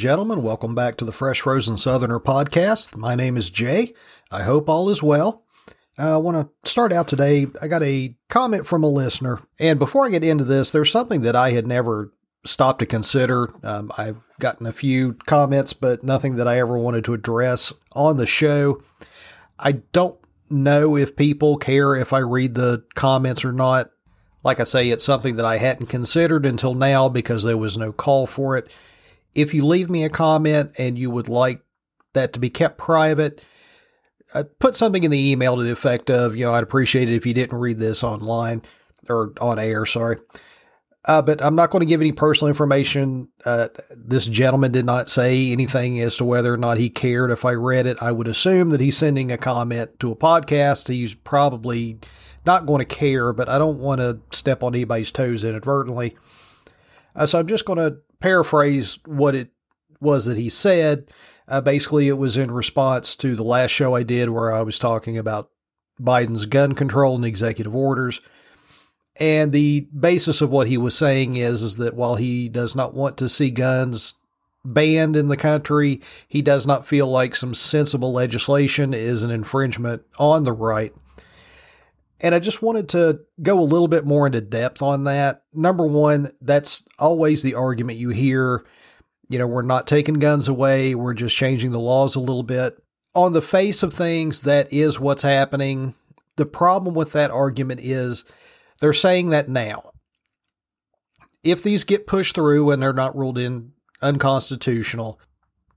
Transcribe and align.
gentlemen. 0.00 0.42
Welcome 0.42 0.74
back 0.74 0.96
to 0.96 1.04
the 1.04 1.12
Fresh 1.12 1.42
Frozen 1.42 1.76
Southerner 1.76 2.20
podcast. 2.20 2.96
My 2.96 3.14
name 3.14 3.36
is 3.36 3.50
Jay. 3.50 3.92
I 4.30 4.44
hope 4.44 4.66
all 4.66 4.88
is 4.88 5.02
well. 5.02 5.44
I 5.98 6.16
want 6.16 6.38
to 6.38 6.70
start 6.70 6.90
out 6.90 7.06
today. 7.06 7.48
I 7.60 7.68
got 7.68 7.82
a 7.82 8.16
comment 8.30 8.66
from 8.66 8.82
a 8.82 8.88
listener. 8.88 9.40
And 9.58 9.78
before 9.78 10.06
I 10.06 10.08
get 10.08 10.24
into 10.24 10.44
this, 10.44 10.70
there's 10.70 10.90
something 10.90 11.20
that 11.20 11.36
I 11.36 11.50
had 11.50 11.66
never 11.66 12.14
stopped 12.46 12.78
to 12.78 12.86
consider. 12.86 13.50
Um, 13.62 13.92
I've 13.98 14.16
gotten 14.38 14.64
a 14.64 14.72
few 14.72 15.18
comments, 15.26 15.74
but 15.74 16.02
nothing 16.02 16.36
that 16.36 16.48
I 16.48 16.58
ever 16.60 16.78
wanted 16.78 17.04
to 17.04 17.12
address 17.12 17.74
on 17.92 18.16
the 18.16 18.26
show. 18.26 18.82
I 19.58 19.72
don't 19.92 20.18
know 20.48 20.96
if 20.96 21.14
people 21.14 21.58
care 21.58 21.94
if 21.94 22.14
I 22.14 22.20
read 22.20 22.54
the 22.54 22.84
comments 22.94 23.44
or 23.44 23.52
not. 23.52 23.90
Like 24.42 24.60
I 24.60 24.64
say, 24.64 24.88
it's 24.88 25.04
something 25.04 25.36
that 25.36 25.44
I 25.44 25.58
hadn't 25.58 25.88
considered 25.88 26.46
until 26.46 26.72
now 26.72 27.10
because 27.10 27.42
there 27.42 27.58
was 27.58 27.76
no 27.76 27.92
call 27.92 28.26
for 28.26 28.56
it 28.56 28.70
if 29.34 29.54
you 29.54 29.64
leave 29.64 29.90
me 29.90 30.04
a 30.04 30.10
comment 30.10 30.72
and 30.78 30.98
you 30.98 31.10
would 31.10 31.28
like 31.28 31.62
that 32.12 32.32
to 32.32 32.40
be 32.40 32.50
kept 32.50 32.78
private, 32.78 33.44
uh, 34.34 34.44
put 34.58 34.74
something 34.74 35.04
in 35.04 35.10
the 35.10 35.30
email 35.30 35.56
to 35.56 35.62
the 35.62 35.72
effect 35.72 36.10
of, 36.10 36.36
you 36.36 36.44
know, 36.44 36.54
I'd 36.54 36.62
appreciate 36.62 37.08
it 37.08 37.14
if 37.14 37.26
you 37.26 37.34
didn't 37.34 37.58
read 37.58 37.78
this 37.78 38.02
online 38.02 38.62
or 39.08 39.32
on 39.40 39.58
air, 39.58 39.86
sorry. 39.86 40.18
Uh, 41.06 41.22
but 41.22 41.42
I'm 41.42 41.54
not 41.54 41.70
going 41.70 41.80
to 41.80 41.86
give 41.86 42.02
any 42.02 42.12
personal 42.12 42.48
information. 42.48 43.28
Uh, 43.44 43.68
this 43.90 44.26
gentleman 44.26 44.70
did 44.70 44.84
not 44.84 45.08
say 45.08 45.50
anything 45.50 45.98
as 46.00 46.16
to 46.18 46.24
whether 46.24 46.52
or 46.52 46.58
not 46.58 46.76
he 46.76 46.90
cared 46.90 47.30
if 47.30 47.44
I 47.44 47.52
read 47.52 47.86
it. 47.86 47.96
I 48.02 48.12
would 48.12 48.28
assume 48.28 48.70
that 48.70 48.82
he's 48.82 48.98
sending 48.98 49.32
a 49.32 49.38
comment 49.38 49.98
to 50.00 50.12
a 50.12 50.16
podcast. 50.16 50.88
He's 50.88 51.14
probably 51.14 51.98
not 52.44 52.66
going 52.66 52.80
to 52.80 52.84
care, 52.84 53.32
but 53.32 53.48
I 53.48 53.56
don't 53.56 53.78
want 53.78 54.02
to 54.02 54.20
step 54.30 54.62
on 54.62 54.74
anybody's 54.74 55.10
toes 55.10 55.42
inadvertently. 55.42 56.18
Uh, 57.16 57.24
so 57.24 57.38
I'm 57.38 57.48
just 57.48 57.64
going 57.64 57.78
to 57.78 57.98
paraphrase 58.20 58.98
what 59.06 59.34
it 59.34 59.50
was 60.00 60.26
that 60.26 60.36
he 60.36 60.48
said. 60.48 61.10
Uh, 61.48 61.60
basically, 61.60 62.08
it 62.08 62.18
was 62.18 62.36
in 62.36 62.50
response 62.50 63.16
to 63.16 63.34
the 63.34 63.42
last 63.42 63.70
show 63.70 63.94
I 63.94 64.02
did 64.02 64.30
where 64.30 64.52
I 64.52 64.62
was 64.62 64.78
talking 64.78 65.18
about 65.18 65.50
Biden's 66.00 66.46
gun 66.46 66.74
control 66.74 67.16
and 67.16 67.24
executive 67.24 67.74
orders. 67.74 68.20
And 69.16 69.52
the 69.52 69.88
basis 69.98 70.40
of 70.40 70.50
what 70.50 70.68
he 70.68 70.78
was 70.78 70.96
saying 70.96 71.36
is, 71.36 71.62
is 71.62 71.76
that 71.76 71.94
while 71.94 72.16
he 72.16 72.48
does 72.48 72.76
not 72.76 72.94
want 72.94 73.18
to 73.18 73.28
see 73.28 73.50
guns 73.50 74.14
banned 74.64 75.16
in 75.16 75.28
the 75.28 75.36
country, 75.36 76.00
he 76.28 76.42
does 76.42 76.66
not 76.66 76.86
feel 76.86 77.06
like 77.06 77.34
some 77.34 77.54
sensible 77.54 78.12
legislation 78.12 78.94
is 78.94 79.22
an 79.22 79.30
infringement 79.30 80.02
on 80.18 80.44
the 80.44 80.52
right. 80.52 80.94
And 82.20 82.34
I 82.34 82.38
just 82.38 82.62
wanted 82.62 82.90
to 82.90 83.20
go 83.42 83.58
a 83.58 83.62
little 83.62 83.88
bit 83.88 84.04
more 84.04 84.26
into 84.26 84.40
depth 84.40 84.82
on 84.82 85.04
that. 85.04 85.44
Number 85.54 85.86
one, 85.86 86.32
that's 86.40 86.84
always 86.98 87.42
the 87.42 87.54
argument 87.54 87.98
you 87.98 88.10
hear. 88.10 88.64
You 89.28 89.38
know, 89.38 89.46
we're 89.46 89.62
not 89.62 89.86
taking 89.86 90.14
guns 90.14 90.48
away, 90.48 90.94
we're 90.94 91.14
just 91.14 91.36
changing 91.36 91.70
the 91.72 91.80
laws 91.80 92.16
a 92.16 92.20
little 92.20 92.42
bit. 92.42 92.76
On 93.14 93.32
the 93.32 93.42
face 93.42 93.82
of 93.82 93.94
things, 93.94 94.42
that 94.42 94.72
is 94.72 95.00
what's 95.00 95.22
happening. 95.22 95.94
The 96.36 96.46
problem 96.46 96.94
with 96.94 97.12
that 97.12 97.30
argument 97.30 97.80
is 97.82 98.24
they're 98.80 98.92
saying 98.92 99.30
that 99.30 99.48
now. 99.48 99.90
If 101.42 101.62
these 101.62 101.84
get 101.84 102.06
pushed 102.06 102.34
through 102.34 102.70
and 102.70 102.82
they're 102.82 102.92
not 102.92 103.16
ruled 103.16 103.38
in 103.38 103.72
unconstitutional, 104.02 105.18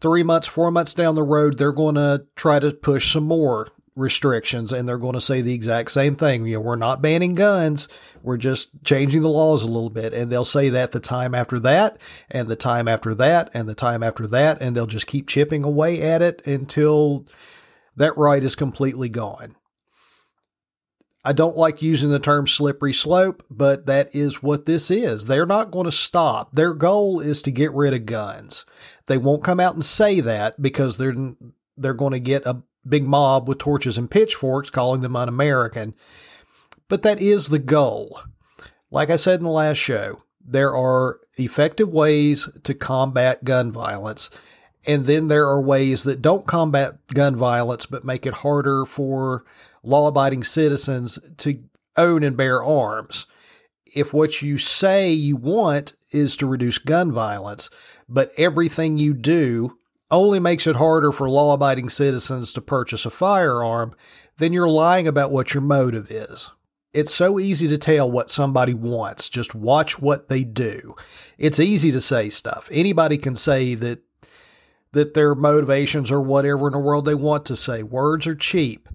three 0.01 0.23
months, 0.23 0.47
four 0.47 0.71
months 0.71 0.93
down 0.93 1.15
the 1.15 1.23
road, 1.23 1.57
they're 1.57 1.71
going 1.71 1.95
to 1.95 2.25
try 2.35 2.59
to 2.59 2.71
push 2.71 3.11
some 3.11 3.23
more 3.23 3.69
restrictions 3.95 4.71
and 4.71 4.87
they're 4.87 4.97
going 4.97 5.13
to 5.13 5.21
say 5.21 5.41
the 5.41 5.53
exact 5.53 5.91
same 5.91 6.15
thing. 6.15 6.45
You 6.45 6.55
know, 6.55 6.61
we're 6.61 6.75
not 6.75 7.01
banning 7.01 7.33
guns. 7.33 7.87
We're 8.21 8.37
just 8.37 8.69
changing 8.83 9.21
the 9.21 9.29
laws 9.29 9.63
a 9.63 9.67
little 9.67 9.89
bit. 9.89 10.13
And 10.13 10.31
they'll 10.31 10.45
say 10.45 10.69
that 10.69 10.91
the 10.91 10.99
time 10.99 11.35
after 11.35 11.59
that 11.59 11.99
and 12.29 12.47
the 12.47 12.55
time 12.55 12.87
after 12.87 13.13
that 13.15 13.49
and 13.53 13.67
the 13.67 13.75
time 13.75 14.03
after 14.03 14.27
that. 14.27 14.61
And 14.61 14.75
they'll 14.75 14.87
just 14.87 15.07
keep 15.07 15.27
chipping 15.27 15.63
away 15.63 16.01
at 16.01 16.21
it 16.21 16.45
until 16.47 17.25
that 17.95 18.17
right 18.17 18.43
is 18.43 18.55
completely 18.55 19.09
gone. 19.09 19.55
I 21.25 21.31
don't 21.31 21.55
like 21.55 21.81
using 21.81 22.09
the 22.09 22.19
term 22.19 22.47
slippery 22.47 22.91
slope, 22.91 23.45
but 23.49 23.85
that 23.85 24.13
is 24.13 24.43
what 24.43 24.65
this 24.65 24.91
is. 24.91 25.25
They're 25.25 25.45
not 25.45 25.71
going 25.71 25.85
to 25.85 25.91
stop. 25.91 26.51
Their 26.51 26.73
goal 26.73 27.21
is 27.21 27.41
to 27.43 27.51
get 27.51 27.73
rid 27.73 27.93
of 27.93 28.05
guns. 28.05 28.65
They 29.07 29.17
won't 29.17 29.43
come 29.43 29.59
out 29.59 29.73
and 29.73 29.85
say 29.85 30.19
that 30.19 30.61
because 30.61 30.97
they're 30.97 31.15
they're 31.77 31.93
going 31.93 32.11
to 32.13 32.19
get 32.19 32.45
a 32.45 32.61
big 32.87 33.05
mob 33.05 33.47
with 33.47 33.59
torches 33.59 33.97
and 33.97 34.11
pitchforks 34.11 34.69
calling 34.69 35.01
them 35.01 35.15
un 35.15 35.29
American. 35.29 35.93
But 36.87 37.03
that 37.03 37.21
is 37.21 37.49
the 37.49 37.59
goal. 37.59 38.21
Like 38.91 39.09
I 39.09 39.15
said 39.15 39.39
in 39.39 39.45
the 39.45 39.49
last 39.49 39.77
show, 39.77 40.23
there 40.45 40.75
are 40.75 41.19
effective 41.37 41.89
ways 41.89 42.49
to 42.63 42.73
combat 42.73 43.43
gun 43.43 43.71
violence. 43.71 44.29
And 44.85 45.05
then 45.05 45.27
there 45.29 45.47
are 45.47 45.61
ways 45.61 46.03
that 46.03 46.21
don't 46.21 46.45
combat 46.45 46.97
gun 47.07 47.35
violence, 47.35 47.85
but 47.85 48.03
make 48.03 48.25
it 48.25 48.33
harder 48.35 48.85
for 48.85 49.45
law 49.81 50.07
abiding 50.07 50.43
citizens 50.43 51.17
to 51.37 51.63
own 51.97 52.23
and 52.23 52.35
bear 52.35 52.63
arms. 52.63 53.25
If 53.95 54.13
what 54.13 54.41
you 54.41 54.57
say 54.57 55.11
you 55.11 55.35
want 55.35 55.95
is 56.11 56.35
to 56.37 56.47
reduce 56.47 56.77
gun 56.77 57.11
violence, 57.11 57.69
but 58.09 58.31
everything 58.37 58.97
you 58.97 59.13
do 59.13 59.77
only 60.13 60.39
makes 60.39 60.67
it 60.67 60.75
harder 60.75 61.11
for 61.11 61.29
law 61.29 61.53
abiding 61.53 61.89
citizens 61.89 62.53
to 62.53 62.61
purchase 62.61 63.05
a 63.05 63.09
firearm, 63.09 63.95
then 64.37 64.53
you're 64.53 64.69
lying 64.69 65.07
about 65.07 65.31
what 65.31 65.53
your 65.53 65.61
motive 65.61 66.09
is. 66.09 66.51
It's 66.93 67.13
so 67.13 67.39
easy 67.39 67.67
to 67.69 67.77
tell 67.77 68.09
what 68.09 68.29
somebody 68.29 68.73
wants. 68.73 69.29
Just 69.29 69.55
watch 69.55 69.99
what 69.99 70.29
they 70.29 70.43
do. 70.43 70.95
It's 71.37 71.59
easy 71.59 71.91
to 71.91 71.99
say 71.99 72.29
stuff. 72.29 72.69
Anybody 72.71 73.17
can 73.17 73.35
say 73.35 73.73
that 73.75 74.03
that 74.91 75.15
their 75.15 75.33
motivations 75.33 76.11
are 76.11 76.21
whatever 76.21 76.67
in 76.67 76.73
the 76.73 76.79
world 76.79 77.05
they 77.05 77.15
want 77.15 77.45
to 77.47 77.55
say. 77.55 77.81
Words 77.81 78.27
are 78.27 78.35
cheap. 78.35 78.87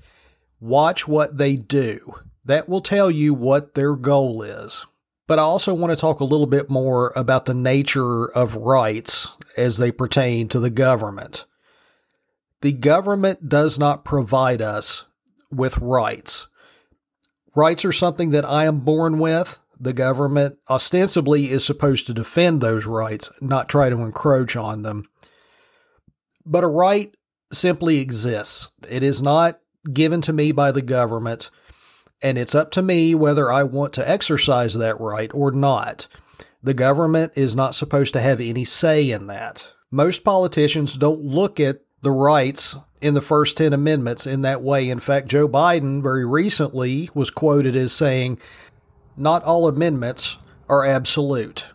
Watch 0.60 1.08
what 1.08 1.38
they 1.38 1.56
do. 1.56 2.14
That 2.44 2.68
will 2.68 2.80
tell 2.80 3.10
you 3.10 3.34
what 3.34 3.74
their 3.74 3.96
goal 3.96 4.42
is. 4.42 4.86
But 5.26 5.38
I 5.38 5.42
also 5.42 5.74
want 5.74 5.92
to 5.92 6.00
talk 6.00 6.20
a 6.20 6.24
little 6.24 6.46
bit 6.46 6.70
more 6.70 7.12
about 7.14 7.44
the 7.44 7.54
nature 7.54 8.30
of 8.30 8.56
rights 8.56 9.34
as 9.58 9.78
they 9.78 9.92
pertain 9.92 10.48
to 10.48 10.60
the 10.60 10.70
government. 10.70 11.44
The 12.60 12.72
government 12.72 13.48
does 13.48 13.78
not 13.78 14.04
provide 14.04 14.62
us 14.62 15.04
with 15.50 15.78
rights. 15.78 16.48
Rights 17.54 17.84
are 17.84 17.92
something 17.92 18.30
that 18.30 18.44
I 18.44 18.64
am 18.64 18.80
born 18.80 19.18
with. 19.18 19.58
The 19.80 19.92
government 19.92 20.58
ostensibly 20.68 21.50
is 21.50 21.64
supposed 21.64 22.06
to 22.06 22.14
defend 22.14 22.60
those 22.60 22.86
rights, 22.86 23.30
not 23.41 23.68
try 23.68 23.91
to 23.91 24.00
encroach 24.00 24.56
on 24.56 24.82
them. 24.82 25.04
But 26.44 26.64
a 26.64 26.68
right 26.68 27.14
simply 27.52 28.00
exists. 28.00 28.68
It 28.91 29.02
is 29.02 29.22
not 29.22 29.60
given 29.92 30.20
to 30.22 30.32
me 30.32 30.52
by 30.52 30.72
the 30.72 30.82
government 30.82 31.50
and 32.22 32.36
it's 32.38 32.54
up 32.54 32.70
to 32.72 32.82
me 32.82 33.14
whether 33.14 33.50
I 33.50 33.62
want 33.62 33.92
to 33.94 34.08
exercise 34.08 34.74
that 34.74 35.00
right 35.00 35.30
or 35.32 35.52
not. 35.52 36.08
The 36.62 36.74
government 36.74 37.32
is 37.36 37.54
not 37.54 37.74
supposed 37.74 38.12
to 38.14 38.20
have 38.20 38.41
any 38.41 38.64
say 38.64 39.10
in 39.10 39.28
that. 39.28 39.69
Most 39.91 40.24
politicians 40.24 40.96
don't 40.96 41.22
look 41.22 41.60
at 41.60 41.80
the 42.02 42.10
rights 42.10 42.76
in 43.00 43.14
the 43.14 43.20
first 43.20 43.56
10 43.56 43.72
amendments 43.72 44.26
in 44.26 44.42
that 44.42 44.62
way. 44.62 44.91
In 44.91 45.00
fact, 45.00 45.28
Joe 45.28 45.48
Biden 45.48 46.02
very 46.02 46.26
recently 46.26 47.10
was 47.14 47.30
quoted 47.30 47.76
as 47.76 47.92
saying, 47.92 48.38
Not 49.16 49.44
all 49.44 49.68
amendments 49.68 50.38
are 50.68 50.84
absolute. 50.84 51.66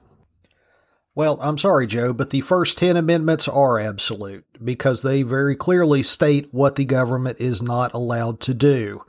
Well, 1.15 1.37
I'm 1.41 1.57
sorry, 1.57 1.85
Joe, 1.85 2.11
but 2.11 2.31
the 2.31 2.41
first 2.41 2.77
10 2.79 2.97
amendments 2.97 3.47
are 3.47 3.79
absolute 3.79 4.45
because 4.63 5.01
they 5.01 5.21
very 5.21 5.55
clearly 5.55 6.01
state 6.01 6.47
what 6.51 6.75
the 6.75 6.85
government 6.85 7.39
is 7.39 7.61
not 7.61 7.93
allowed 7.93 8.39
to 8.41 8.53
do. 8.53 9.05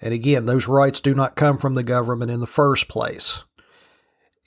And 0.00 0.14
again, 0.14 0.46
those 0.46 0.68
rights 0.68 1.00
do 1.00 1.14
not 1.14 1.34
come 1.34 1.58
from 1.58 1.74
the 1.74 1.82
government 1.82 2.30
in 2.30 2.38
the 2.40 2.46
first 2.46 2.88
place. 2.88 3.42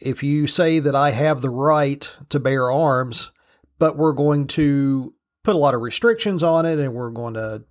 If 0.01 0.23
you 0.23 0.47
say 0.47 0.79
that 0.79 0.95
I 0.95 1.11
have 1.11 1.41
the 1.41 1.49
right 1.49 2.15
to 2.29 2.39
bear 2.39 2.71
arms, 2.71 3.31
but 3.77 3.97
we're 3.97 4.13
going 4.13 4.47
to 4.47 5.13
put 5.43 5.55
a 5.55 5.59
lot 5.59 5.73
of 5.73 5.81
restrictions 5.81 6.43
on 6.43 6.65
it 6.65 6.79
and 6.79 6.93
we're 6.93 7.11
going 7.11 7.35
to 7.35 7.63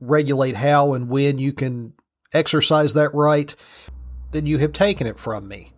regulate 0.00 0.56
how 0.56 0.94
and 0.94 1.08
when 1.08 1.38
you 1.38 1.52
can 1.52 1.92
exercise 2.32 2.94
that 2.94 3.14
right, 3.14 3.54
then 4.30 4.46
you 4.46 4.58
have 4.58 4.72
taken 4.72 5.06
it 5.06 5.18
from 5.18 5.48
me. 5.48 5.72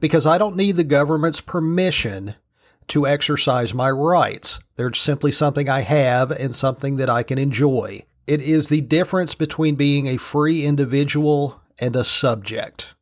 Because 0.00 0.26
I 0.26 0.38
don't 0.38 0.56
need 0.56 0.76
the 0.76 0.84
government's 0.84 1.40
permission 1.40 2.34
to 2.88 3.06
exercise 3.06 3.74
my 3.74 3.90
rights. 3.90 4.60
They're 4.76 4.92
simply 4.94 5.32
something 5.32 5.68
I 5.68 5.80
have 5.80 6.30
and 6.30 6.54
something 6.54 6.96
that 6.96 7.10
I 7.10 7.22
can 7.22 7.38
enjoy. 7.38 8.04
It 8.26 8.40
is 8.42 8.68
the 8.68 8.80
difference 8.80 9.34
between 9.34 9.74
being 9.74 10.06
a 10.06 10.16
free 10.16 10.64
individual 10.64 11.60
and 11.78 11.96
a 11.96 12.04
subject. 12.04 12.94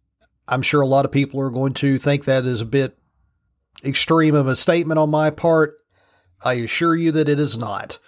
I'm 0.48 0.62
sure 0.62 0.81
a 0.81 0.87
lot 0.87 1.04
of 1.04 1.12
people 1.12 1.40
are 1.40 1.50
going 1.50 1.72
to 1.75 1.98
think 1.98 2.25
that 2.25 2.46
is 2.46 2.60
a 2.60 2.66
bit 2.66 2.98
extreme 3.84 4.34
of 4.34 4.48
a 4.48 4.56
statement 4.56 4.98
on 4.98 5.10
my 5.10 5.31
part. 5.31 5.81
I 6.44 6.54
assure 6.54 6.94
you 6.94 7.12
that 7.12 7.28
it 7.28 7.38
is 7.40 7.58
not. 7.58 7.98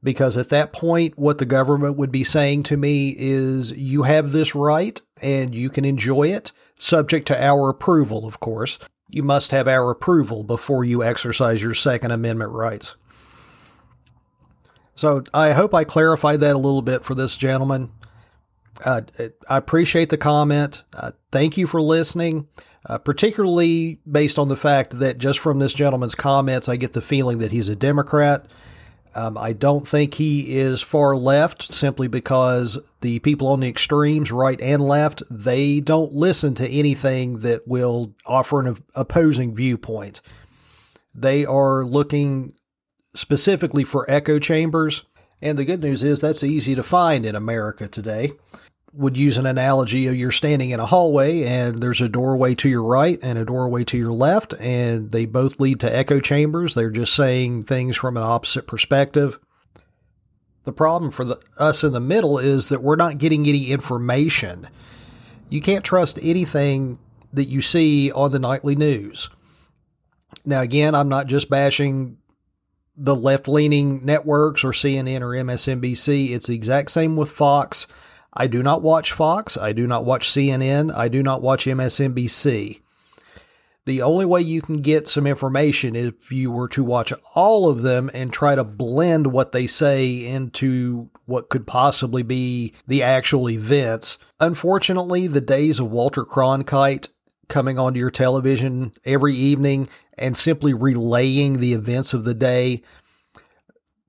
Because 0.00 0.36
at 0.36 0.50
that 0.50 0.72
point, 0.72 1.18
what 1.18 1.38
the 1.38 1.44
government 1.44 1.96
would 1.96 2.12
be 2.12 2.22
saying 2.22 2.62
to 2.64 2.76
me 2.76 3.16
is, 3.18 3.72
you 3.72 4.04
have 4.04 4.30
this 4.30 4.54
right 4.54 5.00
and 5.20 5.52
you 5.52 5.70
can 5.70 5.84
enjoy 5.84 6.28
it, 6.28 6.52
subject 6.78 7.26
to 7.28 7.42
our 7.42 7.68
approval, 7.68 8.24
of 8.24 8.38
course. 8.38 8.78
you 9.08 9.22
must 9.22 9.50
have 9.50 9.66
our 9.66 9.90
approval 9.90 10.44
before 10.44 10.84
you 10.84 11.02
exercise 11.02 11.62
your 11.62 11.74
Second 11.74 12.10
Amendment 12.10 12.52
rights. 12.52 12.94
So 14.94 15.22
I 15.32 15.52
hope 15.52 15.74
I 15.74 15.84
clarified 15.84 16.40
that 16.40 16.54
a 16.54 16.58
little 16.58 16.82
bit 16.82 17.04
for 17.04 17.14
this 17.14 17.36
gentleman. 17.36 17.90
Uh, 18.84 19.02
I 19.48 19.56
appreciate 19.56 20.10
the 20.10 20.16
comment. 20.16 20.82
Uh, 20.92 21.12
thank 21.32 21.56
you 21.56 21.66
for 21.66 21.82
listening, 21.82 22.46
uh, 22.86 22.98
particularly 22.98 24.00
based 24.10 24.38
on 24.38 24.48
the 24.48 24.56
fact 24.56 24.98
that 25.00 25.18
just 25.18 25.38
from 25.38 25.58
this 25.58 25.74
gentleman's 25.74 26.14
comments, 26.14 26.68
I 26.68 26.76
get 26.76 26.92
the 26.92 27.00
feeling 27.00 27.38
that 27.38 27.50
he's 27.50 27.68
a 27.68 27.76
Democrat. 27.76 28.46
Um, 29.14 29.36
I 29.36 29.52
don't 29.52 29.88
think 29.88 30.14
he 30.14 30.58
is 30.58 30.80
far 30.80 31.16
left 31.16 31.72
simply 31.72 32.06
because 32.06 32.78
the 33.00 33.18
people 33.20 33.48
on 33.48 33.60
the 33.60 33.68
extremes, 33.68 34.30
right 34.30 34.60
and 34.60 34.82
left, 34.82 35.22
they 35.30 35.80
don't 35.80 36.12
listen 36.12 36.54
to 36.54 36.68
anything 36.68 37.40
that 37.40 37.66
will 37.66 38.14
offer 38.26 38.60
an 38.60 38.76
opposing 38.94 39.56
viewpoint. 39.56 40.20
They 41.14 41.44
are 41.44 41.84
looking 41.84 42.54
specifically 43.14 43.82
for 43.82 44.08
echo 44.08 44.38
chambers. 44.38 45.04
And 45.40 45.58
the 45.58 45.64
good 45.64 45.80
news 45.80 46.02
is 46.02 46.20
that's 46.20 46.44
easy 46.44 46.74
to 46.74 46.82
find 46.82 47.24
in 47.24 47.34
America 47.34 47.88
today. 47.88 48.32
Would 48.98 49.16
use 49.16 49.38
an 49.38 49.46
analogy 49.46 50.08
of 50.08 50.16
you're 50.16 50.32
standing 50.32 50.70
in 50.70 50.80
a 50.80 50.86
hallway 50.86 51.44
and 51.44 51.80
there's 51.80 52.00
a 52.00 52.08
doorway 52.08 52.56
to 52.56 52.68
your 52.68 52.82
right 52.82 53.18
and 53.22 53.38
a 53.38 53.44
doorway 53.44 53.84
to 53.84 53.96
your 53.96 54.12
left, 54.12 54.54
and 54.58 55.12
they 55.12 55.24
both 55.24 55.60
lead 55.60 55.78
to 55.80 55.96
echo 55.96 56.18
chambers. 56.18 56.74
They're 56.74 56.90
just 56.90 57.14
saying 57.14 57.62
things 57.62 57.96
from 57.96 58.16
an 58.16 58.24
opposite 58.24 58.66
perspective. 58.66 59.38
The 60.64 60.72
problem 60.72 61.12
for 61.12 61.24
the, 61.24 61.40
us 61.56 61.84
in 61.84 61.92
the 61.92 62.00
middle 62.00 62.38
is 62.38 62.68
that 62.68 62.82
we're 62.82 62.96
not 62.96 63.18
getting 63.18 63.46
any 63.46 63.70
information. 63.70 64.68
You 65.48 65.60
can't 65.60 65.84
trust 65.84 66.18
anything 66.20 66.98
that 67.32 67.44
you 67.44 67.60
see 67.60 68.10
on 68.10 68.32
the 68.32 68.38
nightly 68.38 68.74
news. 68.74 69.30
Now, 70.44 70.60
again, 70.60 70.94
I'm 70.94 71.08
not 71.08 71.26
just 71.26 71.48
bashing 71.48 72.18
the 72.96 73.14
left 73.14 73.46
leaning 73.46 74.04
networks 74.04 74.64
or 74.64 74.72
CNN 74.72 75.20
or 75.20 75.28
MSNBC. 75.28 76.30
It's 76.30 76.48
the 76.48 76.54
exact 76.54 76.90
same 76.90 77.16
with 77.16 77.30
Fox. 77.30 77.86
I 78.32 78.46
do 78.46 78.62
not 78.62 78.82
watch 78.82 79.12
Fox. 79.12 79.56
I 79.56 79.72
do 79.72 79.86
not 79.86 80.04
watch 80.04 80.28
CNN. 80.28 80.94
I 80.94 81.08
do 81.08 81.22
not 81.22 81.42
watch 81.42 81.66
MSNBC. 81.66 82.80
The 83.88 84.02
only 84.02 84.26
way 84.26 84.42
you 84.42 84.60
can 84.60 84.82
get 84.82 85.08
some 85.08 85.26
information 85.26 85.96
is 85.96 86.08
if 86.08 86.30
you 86.30 86.50
were 86.50 86.68
to 86.68 86.84
watch 86.84 87.10
all 87.34 87.70
of 87.70 87.80
them 87.80 88.10
and 88.12 88.30
try 88.30 88.54
to 88.54 88.62
blend 88.62 89.28
what 89.28 89.52
they 89.52 89.66
say 89.66 90.26
into 90.26 91.08
what 91.24 91.48
could 91.48 91.66
possibly 91.66 92.22
be 92.22 92.74
the 92.86 93.02
actual 93.02 93.48
events. 93.48 94.18
Unfortunately, 94.40 95.26
the 95.26 95.40
days 95.40 95.80
of 95.80 95.90
Walter 95.90 96.24
Cronkite 96.24 97.08
coming 97.48 97.78
onto 97.78 97.98
your 97.98 98.10
television 98.10 98.92
every 99.06 99.32
evening 99.32 99.88
and 100.18 100.36
simply 100.36 100.74
relaying 100.74 101.60
the 101.60 101.72
events 101.72 102.12
of 102.12 102.24
the 102.24 102.34
day, 102.34 102.82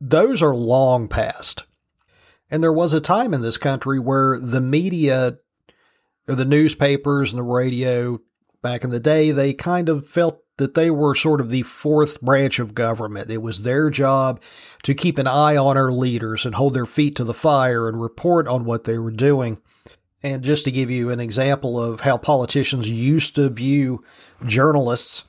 those 0.02 0.44
are 0.44 0.56
long 0.56 1.08
past. 1.08 1.64
And 2.52 2.64
there 2.64 2.74
was 2.74 2.94
a 2.94 3.02
time 3.02 3.34
in 3.34 3.42
this 3.42 3.58
country 3.58 4.00
where 4.00 4.40
the 4.40 4.62
media 4.62 5.38
or 6.28 6.36
the 6.36 6.46
newspapers 6.46 7.32
and 7.32 7.40
the 7.40 7.44
radio 7.44 8.20
back 8.62 8.84
in 8.84 8.90
the 8.90 9.00
day, 9.00 9.32
they 9.32 9.54
kind 9.54 9.90
of 9.90 10.08
felt 10.08 10.44
that 10.58 10.74
they 10.76 10.92
were 10.92 11.16
sort 11.16 11.40
of 11.40 11.50
the 11.50 11.62
fourth 11.64 12.22
branch 12.22 12.60
of 12.60 12.76
government. 12.76 13.32
It 13.32 13.42
was 13.42 13.64
their 13.64 13.90
job 13.90 14.42
to 14.84 14.94
keep 14.94 15.18
an 15.18 15.28
eye 15.28 15.56
on 15.56 15.78
our 15.78 15.92
leaders 15.92 16.46
and 16.46 16.54
hold 16.54 16.74
their 16.74 16.86
feet 16.86 17.16
to 17.16 17.24
the 17.24 17.34
fire 17.34 17.88
and 17.88 18.02
report 18.02 18.48
on 18.48 18.66
what 18.66 18.84
they 18.84 18.98
were 18.98 19.12
doing. 19.12 19.62
And 20.22 20.44
just 20.44 20.66
to 20.66 20.72
give 20.72 20.92
you 20.92 21.12
an 21.12 21.22
example 21.22 21.82
of 21.82 22.02
how 22.02 22.18
politicians 22.18 22.90
used 22.90 23.36
to 23.36 23.50
view 23.50 24.04
journalists, 24.46 25.24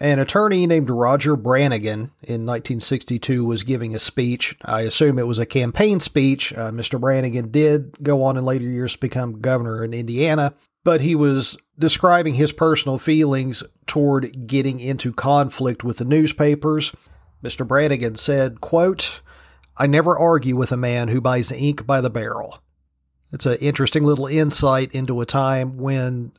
an 0.00 0.18
attorney 0.18 0.66
named 0.66 0.90
Roger 0.90 1.36
Branigin 1.36 2.10
in 2.22 2.46
1962 2.46 3.44
was 3.44 3.62
giving 3.62 3.94
a 3.94 3.98
speech. 3.98 4.56
I 4.64 4.82
assume 4.82 5.18
it 5.18 5.26
was 5.26 5.38
a 5.38 5.46
campaign 5.46 6.00
speech. 6.00 6.52
Uh, 6.52 6.70
Mr. 6.70 7.00
Branigin 7.00 7.50
did 7.50 7.96
go 8.02 8.22
on 8.22 8.36
in 8.36 8.44
later 8.44 8.64
years 8.64 8.92
to 8.92 8.98
become 8.98 9.40
governor 9.40 9.82
in 9.82 9.92
Indiana, 9.92 10.54
but 10.84 11.00
he 11.00 11.14
was 11.14 11.56
describing 11.78 12.34
his 12.34 12.52
personal 12.52 12.98
feelings 12.98 13.62
toward 13.86 14.46
getting 14.46 14.78
into 14.78 15.12
conflict 15.12 15.82
with 15.82 15.98
the 15.98 16.04
newspapers. 16.04 16.94
Mr. 17.42 17.66
Branigin 17.66 18.16
said, 18.16 18.60
quote, 18.60 19.20
I 19.76 19.86
never 19.86 20.16
argue 20.16 20.56
with 20.56 20.72
a 20.72 20.76
man 20.76 21.08
who 21.08 21.20
buys 21.20 21.52
ink 21.52 21.86
by 21.86 22.00
the 22.00 22.10
barrel. 22.10 22.60
It's 23.32 23.46
an 23.46 23.58
interesting 23.60 24.04
little 24.04 24.26
insight 24.26 24.92
into 24.92 25.20
a 25.20 25.26
time 25.26 25.76
when 25.76 26.32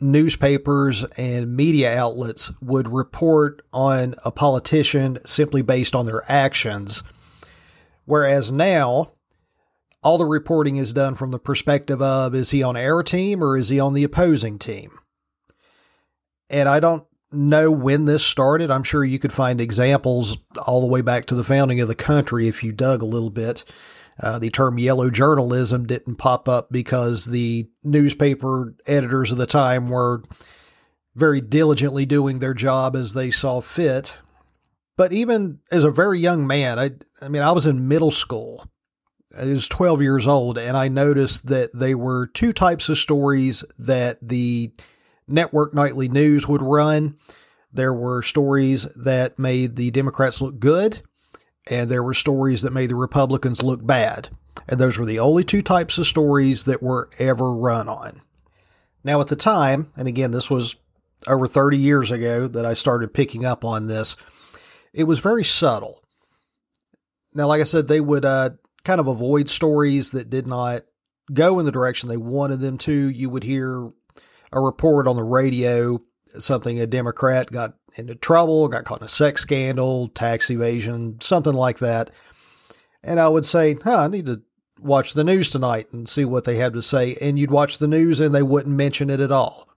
newspapers 0.00 1.04
and 1.16 1.56
media 1.56 1.96
outlets 1.98 2.52
would 2.60 2.92
report 2.92 3.62
on 3.72 4.14
a 4.24 4.30
politician 4.30 5.18
simply 5.24 5.62
based 5.62 5.94
on 5.94 6.06
their 6.06 6.22
actions. 6.30 7.02
Whereas 8.04 8.52
now, 8.52 9.12
all 10.02 10.18
the 10.18 10.24
reporting 10.24 10.76
is 10.76 10.92
done 10.92 11.14
from 11.14 11.30
the 11.30 11.38
perspective 11.38 12.00
of 12.00 12.34
is 12.34 12.50
he 12.50 12.62
on 12.62 12.76
our 12.76 13.02
team 13.02 13.42
or 13.42 13.56
is 13.56 13.70
he 13.70 13.80
on 13.80 13.94
the 13.94 14.04
opposing 14.04 14.58
team? 14.58 14.98
And 16.48 16.68
I 16.68 16.78
don't 16.78 17.04
know 17.32 17.70
when 17.70 18.04
this 18.04 18.24
started. 18.24 18.70
I'm 18.70 18.84
sure 18.84 19.04
you 19.04 19.18
could 19.18 19.32
find 19.32 19.60
examples 19.60 20.38
all 20.64 20.80
the 20.80 20.86
way 20.86 21.00
back 21.00 21.26
to 21.26 21.34
the 21.34 21.42
founding 21.42 21.80
of 21.80 21.88
the 21.88 21.94
country 21.94 22.46
if 22.46 22.62
you 22.62 22.70
dug 22.72 23.02
a 23.02 23.06
little 23.06 23.30
bit. 23.30 23.64
Uh, 24.20 24.38
the 24.38 24.50
term 24.50 24.78
yellow 24.78 25.10
journalism 25.10 25.86
didn't 25.86 26.16
pop 26.16 26.48
up 26.48 26.72
because 26.72 27.26
the 27.26 27.68
newspaper 27.84 28.74
editors 28.86 29.30
of 29.30 29.38
the 29.38 29.46
time 29.46 29.88
were 29.88 30.22
very 31.14 31.40
diligently 31.40 32.06
doing 32.06 32.38
their 32.38 32.54
job 32.54 32.96
as 32.96 33.12
they 33.12 33.30
saw 33.30 33.60
fit. 33.60 34.16
But 34.96 35.12
even 35.12 35.60
as 35.70 35.84
a 35.84 35.90
very 35.90 36.18
young 36.18 36.46
man, 36.46 36.78
I, 36.78 36.92
I 37.20 37.28
mean, 37.28 37.42
I 37.42 37.52
was 37.52 37.66
in 37.66 37.88
middle 37.88 38.10
school. 38.10 38.66
I 39.36 39.44
was 39.44 39.68
12 39.68 40.00
years 40.00 40.26
old, 40.26 40.56
and 40.56 40.76
I 40.76 40.88
noticed 40.88 41.46
that 41.48 41.70
there 41.74 41.98
were 41.98 42.26
two 42.26 42.54
types 42.54 42.88
of 42.88 42.96
stories 42.96 43.64
that 43.78 44.18
the 44.26 44.72
network 45.28 45.74
nightly 45.74 46.08
news 46.08 46.48
would 46.48 46.62
run. 46.62 47.18
There 47.70 47.92
were 47.92 48.22
stories 48.22 48.84
that 48.94 49.38
made 49.38 49.76
the 49.76 49.90
Democrats 49.90 50.40
look 50.40 50.58
good, 50.58 51.02
and 51.66 51.90
there 51.90 52.02
were 52.02 52.14
stories 52.14 52.62
that 52.62 52.72
made 52.72 52.90
the 52.90 52.96
Republicans 52.96 53.62
look 53.62 53.84
bad. 53.84 54.28
And 54.68 54.80
those 54.80 54.98
were 54.98 55.06
the 55.06 55.18
only 55.18 55.44
two 55.44 55.62
types 55.62 55.98
of 55.98 56.06
stories 56.06 56.64
that 56.64 56.82
were 56.82 57.10
ever 57.18 57.52
run 57.52 57.88
on. 57.88 58.22
Now, 59.04 59.20
at 59.20 59.28
the 59.28 59.36
time, 59.36 59.92
and 59.96 60.08
again, 60.08 60.32
this 60.32 60.50
was 60.50 60.76
over 61.26 61.46
30 61.46 61.76
years 61.76 62.10
ago 62.10 62.48
that 62.48 62.64
I 62.64 62.74
started 62.74 63.14
picking 63.14 63.44
up 63.44 63.64
on 63.64 63.86
this, 63.86 64.16
it 64.92 65.04
was 65.04 65.20
very 65.20 65.44
subtle. 65.44 66.02
Now, 67.34 67.46
like 67.48 67.60
I 67.60 67.64
said, 67.64 67.86
they 67.86 68.00
would 68.00 68.24
uh, 68.24 68.50
kind 68.84 69.00
of 69.00 69.06
avoid 69.06 69.50
stories 69.50 70.10
that 70.10 70.30
did 70.30 70.46
not 70.46 70.82
go 71.32 71.58
in 71.58 71.66
the 71.66 71.72
direction 71.72 72.08
they 72.08 72.16
wanted 72.16 72.60
them 72.60 72.78
to. 72.78 72.92
You 72.92 73.30
would 73.30 73.44
hear 73.44 73.90
a 74.52 74.60
report 74.60 75.06
on 75.06 75.16
the 75.16 75.24
radio, 75.24 76.00
something 76.38 76.80
a 76.80 76.86
Democrat 76.86 77.50
got 77.50 77.74
into 77.96 78.14
trouble, 78.14 78.68
got 78.68 78.84
caught 78.84 79.00
in 79.00 79.06
a 79.06 79.08
sex 79.08 79.42
scandal, 79.42 80.08
tax 80.08 80.50
evasion, 80.50 81.20
something 81.20 81.54
like 81.54 81.78
that. 81.78 82.10
And 83.02 83.18
I 83.20 83.28
would 83.28 83.46
say, 83.46 83.76
huh, 83.82 84.00
I 84.00 84.08
need 84.08 84.26
to 84.26 84.42
watch 84.80 85.14
the 85.14 85.24
news 85.24 85.50
tonight 85.50 85.86
and 85.92 86.08
see 86.08 86.24
what 86.24 86.44
they 86.44 86.56
have 86.56 86.72
to 86.74 86.82
say. 86.82 87.16
And 87.20 87.38
you'd 87.38 87.50
watch 87.50 87.78
the 87.78 87.88
news 87.88 88.20
and 88.20 88.34
they 88.34 88.42
wouldn't 88.42 88.74
mention 88.74 89.10
it 89.10 89.20
at 89.20 89.32
all. 89.32 89.68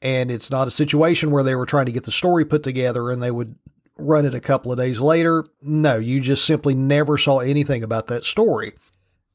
And 0.00 0.30
it's 0.30 0.50
not 0.50 0.68
a 0.68 0.72
situation 0.72 1.30
where 1.30 1.42
they 1.42 1.54
were 1.56 1.66
trying 1.66 1.86
to 1.86 1.92
get 1.92 2.04
the 2.04 2.12
story 2.12 2.44
put 2.44 2.62
together 2.62 3.10
and 3.10 3.22
they 3.22 3.30
would 3.30 3.56
run 3.96 4.24
it 4.24 4.34
a 4.34 4.40
couple 4.40 4.70
of 4.70 4.78
days 4.78 5.00
later. 5.00 5.44
No, 5.60 5.96
you 5.96 6.20
just 6.20 6.44
simply 6.44 6.74
never 6.74 7.18
saw 7.18 7.38
anything 7.38 7.82
about 7.82 8.06
that 8.08 8.24
story. 8.24 8.72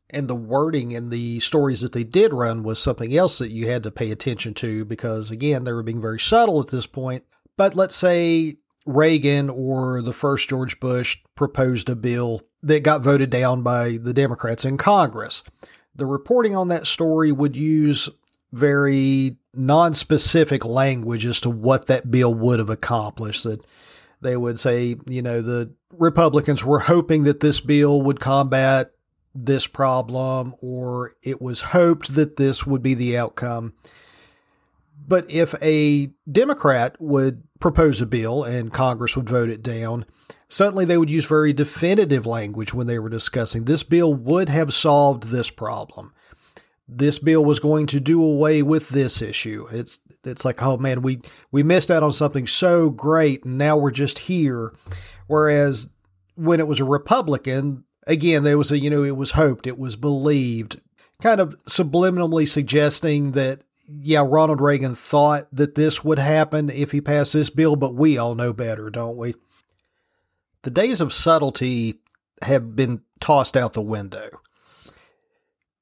And 0.10 0.28
the 0.28 0.36
wording 0.36 0.92
in 0.92 1.10
the 1.10 1.40
stories 1.40 1.82
that 1.82 1.92
they 1.92 2.04
did 2.04 2.34
run 2.34 2.64
was 2.64 2.80
something 2.80 3.16
else 3.16 3.40
that 3.40 3.50
you 3.50 3.68
had 3.68 3.84
to 3.84 3.92
pay 3.92 4.12
attention 4.12 4.54
to 4.56 4.86
because, 4.86 5.32
again, 5.32 5.64
they 5.64 5.74
were 5.74 5.84
being 5.84 6.02
very 6.02 6.20
subtle 6.20 6.62
at 6.62 6.68
this 6.68 6.86
point 6.86 7.24
but 7.58 7.76
let's 7.76 7.96
say 7.96 8.58
Reagan 8.86 9.50
or 9.50 10.02
the 10.02 10.14
first 10.14 10.50
George 10.50 10.80
Bush 10.80 11.18
proposed 11.36 11.90
a 11.90 11.96
bill 11.96 12.42
that 12.62 12.84
got 12.84 13.02
voted 13.02 13.30
down 13.30 13.64
by 13.64 13.98
the 14.02 14.14
Democrats 14.14 14.66
in 14.66 14.78
Congress. 14.78 15.44
The 15.96 16.06
reporting 16.06 16.56
on 16.56 16.70
that 16.70 16.88
story 16.88 17.32
would 17.32 17.56
use 17.56 18.10
very 18.52 19.38
non-specific 19.54 20.66
language 20.66 21.26
as 21.26 21.40
to 21.42 21.50
what 21.50 21.88
that 21.88 22.10
bill 22.10 22.34
would 22.34 22.60
have 22.60 22.70
accomplished 22.70 23.44
that 23.44 23.64
they 24.22 24.38
would 24.38 24.58
say, 24.58 24.96
you 25.08 25.22
know, 25.22 25.42
the 25.42 25.74
Republicans 25.92 26.64
were 26.64 26.80
hoping 26.80 27.24
that 27.24 27.42
this 27.42 27.60
bill 27.60 28.02
would 28.02 28.20
combat 28.20 28.92
this 29.36 29.68
problem 29.68 30.56
or 30.62 31.14
it 31.22 31.42
was 31.42 31.62
hoped 31.62 32.16
that 32.16 32.38
this 32.38 32.66
would 32.66 32.82
be 32.82 32.94
the 32.94 33.18
outcome. 33.18 33.74
But 35.06 35.30
if 35.30 35.54
a 35.62 36.12
Democrat 36.32 36.96
would 37.00 37.44
propose 37.60 38.02
a 38.02 38.06
bill 38.06 38.44
and 38.44 38.72
Congress 38.72 39.16
would 39.18 39.30
vote 39.30 39.50
it 39.50 39.62
down, 39.62 40.06
suddenly 40.48 40.86
they 40.86 40.98
would 40.98 41.10
use 41.10 41.26
very 41.26 41.52
definitive 41.54 42.26
language 42.26 42.74
when 42.74 42.88
they 42.88 43.00
were 43.00 43.10
discussing 43.10 43.66
this 43.66 43.84
bill 43.84 44.14
would 44.14 44.50
have 44.50 44.74
solved 44.74 45.26
this 45.26 45.50
problem. 45.50 46.14
this 46.88 47.20
bill 47.20 47.44
was 47.44 47.60
going 47.60 47.86
to 47.88 48.00
do 48.00 48.24
away 48.24 48.62
with 48.62 48.90
this 48.90 49.22
issue. 49.22 49.68
It's 49.72 50.00
it's 50.26 50.46
like, 50.46 50.62
oh 50.62 50.78
man, 50.78 51.02
we 51.02 51.22
we 51.52 51.64
missed 51.64 51.92
out 51.92 52.04
on 52.04 52.14
something 52.14 52.48
so 52.48 52.90
great, 52.90 53.44
and 53.46 53.58
now 53.58 53.78
we're 53.78 53.92
just 53.92 54.20
here. 54.20 54.74
Whereas 55.28 55.90
when 56.36 56.60
it 56.60 56.68
was 56.68 56.80
a 56.80 56.86
Republican, 56.86 57.86
again, 58.08 58.44
there 58.44 58.58
was 58.58 58.72
a 58.72 58.80
you 58.80 58.90
know 58.90 59.04
it 59.04 59.18
was 59.18 59.32
hoped, 59.32 59.68
it 59.68 59.78
was 59.78 59.96
believed, 59.96 60.82
kind 61.22 61.40
of 61.42 61.56
subliminally 61.66 62.48
suggesting 62.48 63.32
that 63.32 63.62
yeah, 63.88 64.24
Ronald 64.26 64.62
Reagan 64.62 64.96
thought 64.96 65.48
that 65.52 65.76
this 65.76 66.04
would 66.04 66.20
happen 66.20 66.70
if 66.70 66.92
he 66.92 67.02
passed 67.02 67.34
this 67.34 67.50
bill, 67.50 67.76
but 67.76 67.96
we 67.96 68.18
all 68.18 68.36
know 68.36 68.54
better, 68.54 68.90
don't 68.90 69.18
we? 69.18 69.36
The 70.62 70.72
days 70.72 71.02
of 71.02 71.14
subtlety 71.14 72.00
have 72.42 72.76
been 72.76 73.02
tossed 73.20 73.58
out 73.58 73.74
the 73.74 73.82
window. 73.82 74.30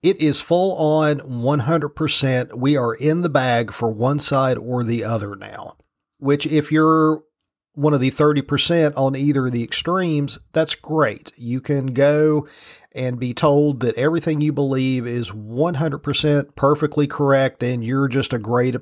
It 0.01 0.19
is 0.19 0.41
full 0.41 0.75
on 0.77 1.19
100%. 1.19 2.57
We 2.57 2.75
are 2.75 2.93
in 2.95 3.21
the 3.21 3.29
bag 3.29 3.71
for 3.71 3.91
one 3.91 4.17
side 4.17 4.57
or 4.57 4.83
the 4.83 5.03
other 5.03 5.35
now. 5.35 5.75
Which, 6.17 6.47
if 6.47 6.71
you're 6.71 7.23
one 7.73 7.93
of 7.93 8.01
the 8.01 8.11
30% 8.11 8.93
on 8.97 9.15
either 9.15 9.47
of 9.47 9.53
the 9.53 9.63
extremes, 9.63 10.39
that's 10.51 10.75
great. 10.75 11.31
You 11.37 11.61
can 11.61 11.87
go 11.87 12.47
and 12.91 13.19
be 13.19 13.33
told 13.33 13.79
that 13.79 13.95
everything 13.95 14.41
you 14.41 14.51
believe 14.51 15.07
is 15.07 15.31
100% 15.31 16.55
perfectly 16.55 17.07
correct 17.07 17.63
and 17.63 17.83
you're 17.83 18.09
just 18.09 18.33
a 18.33 18.39
great 18.39 18.75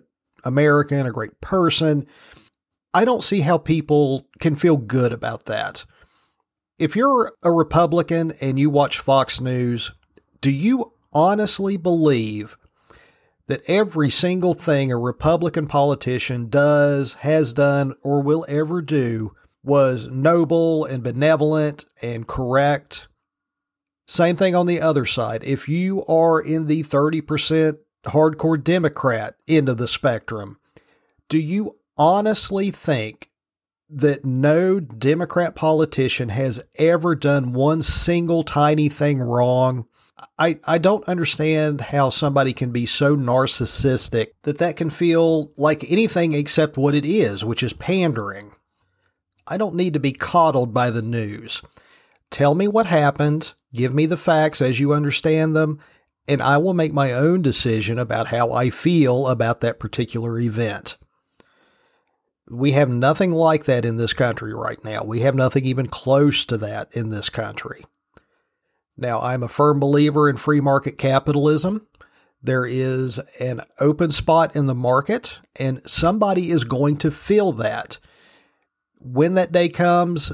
American, 0.43 1.05
a 1.05 1.12
great 1.12 1.39
person. 1.41 2.08
I 2.93 3.05
don't 3.05 3.24
see 3.24 3.41
how 3.41 3.60
people 3.60 4.27
can 4.39 4.55
feel 4.55 4.77
good 4.77 5.13
about 5.13 5.46
that. 5.46 5.86
If 6.79 6.96
you're 6.96 7.34
a 7.43 7.51
Republican 7.51 8.34
and 8.41 8.58
you 8.58 8.69
watch 8.69 9.00
Fox 9.00 9.39
News, 9.39 9.91
do 10.41 10.50
you 10.50 10.93
honestly 11.13 11.77
believe 11.77 12.58
that 13.50 13.68
every 13.68 14.12
single 14.12 14.53
thing 14.53 14.91
a 14.91 14.98
Republican 14.98 15.68
politician 15.68 16.50
does, 16.50 17.15
has 17.15 17.51
done, 17.51 17.96
or 18.03 18.22
will 18.22 18.46
ever 18.48 18.79
do 18.79 19.36
was 19.63 20.08
noble 20.08 20.86
and 20.86 21.03
benevolent 21.03 21.86
and 22.00 22.27
correct? 22.27 23.08
Same 24.08 24.36
thing 24.36 24.56
on 24.56 24.68
the 24.68 24.79
other 24.79 25.03
side. 25.03 25.44
If 25.44 25.68
you 25.68 26.06
are 26.06 26.39
in 26.39 26.68
the 26.68 26.84
30% 26.84 27.79
hardcore 28.06 28.63
Democrat 28.63 29.36
end 29.48 29.68
of 29.68 29.77
the 29.77 29.88
spectrum, 29.88 30.60
do 31.27 31.39
you 31.39 31.75
honestly 31.98 32.70
think 32.70 33.32
that 33.89 34.24
no 34.24 34.79
Democrat 34.79 35.56
politician 35.56 36.29
has 36.29 36.62
ever 36.75 37.15
done 37.15 37.53
one 37.53 37.82
single 37.82 38.44
tiny 38.44 38.89
thing 38.89 39.20
wrong? 39.20 39.88
I, 40.38 40.60
I 40.66 40.78
don't 40.78 41.04
understand 41.06 41.82
how 41.82 42.10
somebody 42.10 42.54
can 42.54 42.72
be 42.72 42.86
so 42.86 43.16
narcissistic 43.16 44.28
that 44.44 44.58
that 44.58 44.76
can 44.76 44.90
feel 44.90 45.52
like 45.58 45.90
anything 45.90 46.34
except 46.34 46.78
what 46.78 46.96
it 46.96 47.06
is, 47.06 47.46
which 47.46 47.64
is 47.64 47.74
pandering. 47.74 48.52
I 49.48 49.58
don't 49.58 49.76
need 49.76 49.94
to 49.94 50.00
be 50.00 50.12
coddled 50.12 50.74
by 50.74 50.90
the 50.90 51.02
news. 51.02 51.62
Tell 52.30 52.54
me 52.54 52.68
what 52.68 52.86
happened, 52.86 53.54
give 53.74 53.94
me 53.94 54.06
the 54.06 54.18
facts 54.18 54.62
as 54.62 54.80
you 54.80 54.94
understand 54.94 55.56
them, 55.56 55.80
and 56.28 56.42
I 56.42 56.58
will 56.58 56.76
make 56.76 56.94
my 56.94 57.12
own 57.12 57.42
decision 57.42 57.98
about 57.98 58.28
how 58.28 58.52
I 58.52 58.70
feel 58.70 59.28
about 59.28 59.62
that 59.62 59.80
particular 59.80 60.40
event. 60.40 60.98
We 62.48 62.72
have 62.74 62.90
nothing 62.90 63.32
like 63.32 63.66
that 63.66 63.86
in 63.86 63.98
this 63.98 64.14
country 64.14 64.54
right 64.54 64.84
now. 64.84 65.04
We 65.04 65.22
have 65.22 65.36
nothing 65.36 65.66
even 65.66 65.88
close 65.88 66.46
to 66.46 66.58
that 66.58 66.96
in 66.96 67.10
this 67.10 67.30
country. 67.30 67.84
Now, 69.00 69.22
I'm 69.22 69.44
a 69.44 69.48
firm 69.48 69.79
believer 69.79 70.29
in 70.29 70.38
free 70.38 70.60
market 70.60 70.98
capitalism. 70.98 71.88
There 72.44 72.65
is 72.65 73.20
an 73.39 73.62
open 73.79 74.12
spot 74.12 74.56
in 74.56 74.68
the 74.68 74.75
market, 74.75 75.39
and 75.58 75.82
somebody 75.89 76.51
is 76.51 76.63
going 76.63 76.98
to 76.98 77.12
fill 77.12 77.53
that. 77.53 77.98
When 79.00 79.36
that 79.36 79.51
day 79.51 79.70
comes, 79.70 80.32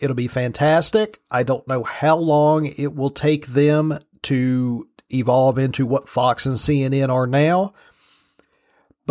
it'll 0.00 0.16
be 0.16 0.28
fantastic. 0.28 1.20
I 1.30 1.42
don't 1.44 1.66
know 1.68 1.84
how 1.84 2.16
long 2.16 2.66
it 2.66 2.94
will 2.94 3.10
take 3.10 3.48
them 3.48 3.98
to 4.22 4.88
evolve 5.12 5.58
into 5.58 5.86
what 5.86 6.08
Fox 6.08 6.46
and 6.46 6.56
CNN 6.56 7.08
are 7.08 7.26
now. 7.26 7.74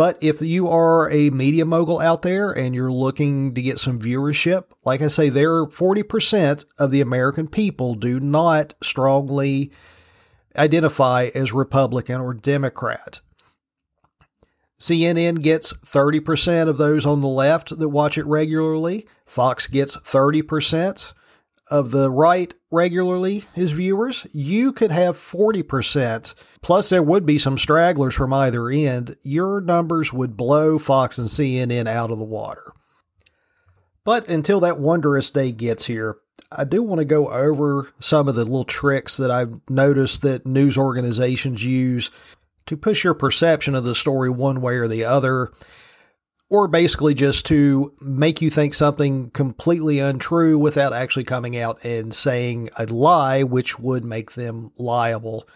But 0.00 0.16
if 0.22 0.40
you 0.40 0.66
are 0.66 1.10
a 1.10 1.28
media 1.28 1.66
mogul 1.66 2.00
out 2.00 2.22
there 2.22 2.52
and 2.52 2.74
you're 2.74 2.90
looking 2.90 3.52
to 3.52 3.60
get 3.60 3.78
some 3.78 3.98
viewership, 4.00 4.64
like 4.82 5.02
I 5.02 5.08
say, 5.08 5.28
there 5.28 5.52
are 5.56 5.66
40% 5.66 6.64
of 6.78 6.90
the 6.90 7.02
American 7.02 7.46
people 7.46 7.94
do 7.96 8.18
not 8.18 8.72
strongly 8.82 9.70
identify 10.56 11.28
as 11.34 11.52
Republican 11.52 12.18
or 12.18 12.32
Democrat. 12.32 13.20
CNN 14.80 15.42
gets 15.42 15.74
30% 15.74 16.68
of 16.68 16.78
those 16.78 17.04
on 17.04 17.20
the 17.20 17.28
left 17.28 17.78
that 17.78 17.88
watch 17.90 18.16
it 18.16 18.24
regularly. 18.24 19.06
Fox 19.26 19.66
gets 19.66 19.98
30% 19.98 21.12
of 21.70 21.92
the 21.92 22.10
right 22.10 22.52
regularly 22.70 23.44
as 23.56 23.70
viewers. 23.70 24.26
You 24.32 24.72
could 24.72 24.90
have 24.90 25.16
40% 25.16 26.34
Plus, 26.62 26.90
there 26.90 27.02
would 27.02 27.24
be 27.24 27.38
some 27.38 27.56
stragglers 27.56 28.14
from 28.14 28.32
either 28.32 28.68
end. 28.68 29.16
Your 29.22 29.60
numbers 29.60 30.12
would 30.12 30.36
blow 30.36 30.78
Fox 30.78 31.18
and 31.18 31.28
CNN 31.28 31.86
out 31.86 32.10
of 32.10 32.18
the 32.18 32.24
water. 32.24 32.72
But 34.04 34.28
until 34.28 34.60
that 34.60 34.78
wondrous 34.78 35.30
day 35.30 35.52
gets 35.52 35.86
here, 35.86 36.18
I 36.52 36.64
do 36.64 36.82
want 36.82 36.98
to 36.98 37.04
go 37.04 37.30
over 37.30 37.92
some 38.00 38.28
of 38.28 38.34
the 38.34 38.44
little 38.44 38.64
tricks 38.64 39.16
that 39.16 39.30
I've 39.30 39.60
noticed 39.68 40.22
that 40.22 40.46
news 40.46 40.76
organizations 40.76 41.64
use 41.64 42.10
to 42.66 42.76
push 42.76 43.04
your 43.04 43.14
perception 43.14 43.74
of 43.74 43.84
the 43.84 43.94
story 43.94 44.30
one 44.30 44.60
way 44.60 44.74
or 44.76 44.88
the 44.88 45.04
other, 45.04 45.52
or 46.50 46.66
basically 46.66 47.14
just 47.14 47.46
to 47.46 47.94
make 48.00 48.42
you 48.42 48.50
think 48.50 48.74
something 48.74 49.30
completely 49.30 50.00
untrue 50.00 50.58
without 50.58 50.92
actually 50.92 51.22
coming 51.22 51.56
out 51.56 51.82
and 51.84 52.12
saying 52.12 52.68
a 52.76 52.84
lie, 52.86 53.44
which 53.44 53.78
would 53.78 54.04
make 54.04 54.32
them 54.32 54.72
liable. 54.76 55.48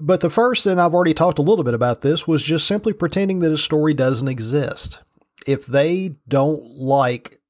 But 0.00 0.20
the 0.20 0.30
first, 0.30 0.64
and 0.64 0.80
I've 0.80 0.94
already 0.94 1.12
talked 1.12 1.40
a 1.40 1.42
little 1.42 1.64
bit 1.64 1.74
about 1.74 2.02
this, 2.02 2.26
was 2.26 2.44
just 2.44 2.66
simply 2.66 2.92
pretending 2.92 3.40
that 3.40 3.52
a 3.52 3.58
story 3.58 3.94
doesn't 3.94 4.28
exist. 4.28 5.00
If 5.44 5.66
they 5.66 6.14
don't 6.28 6.62
like 6.62 7.40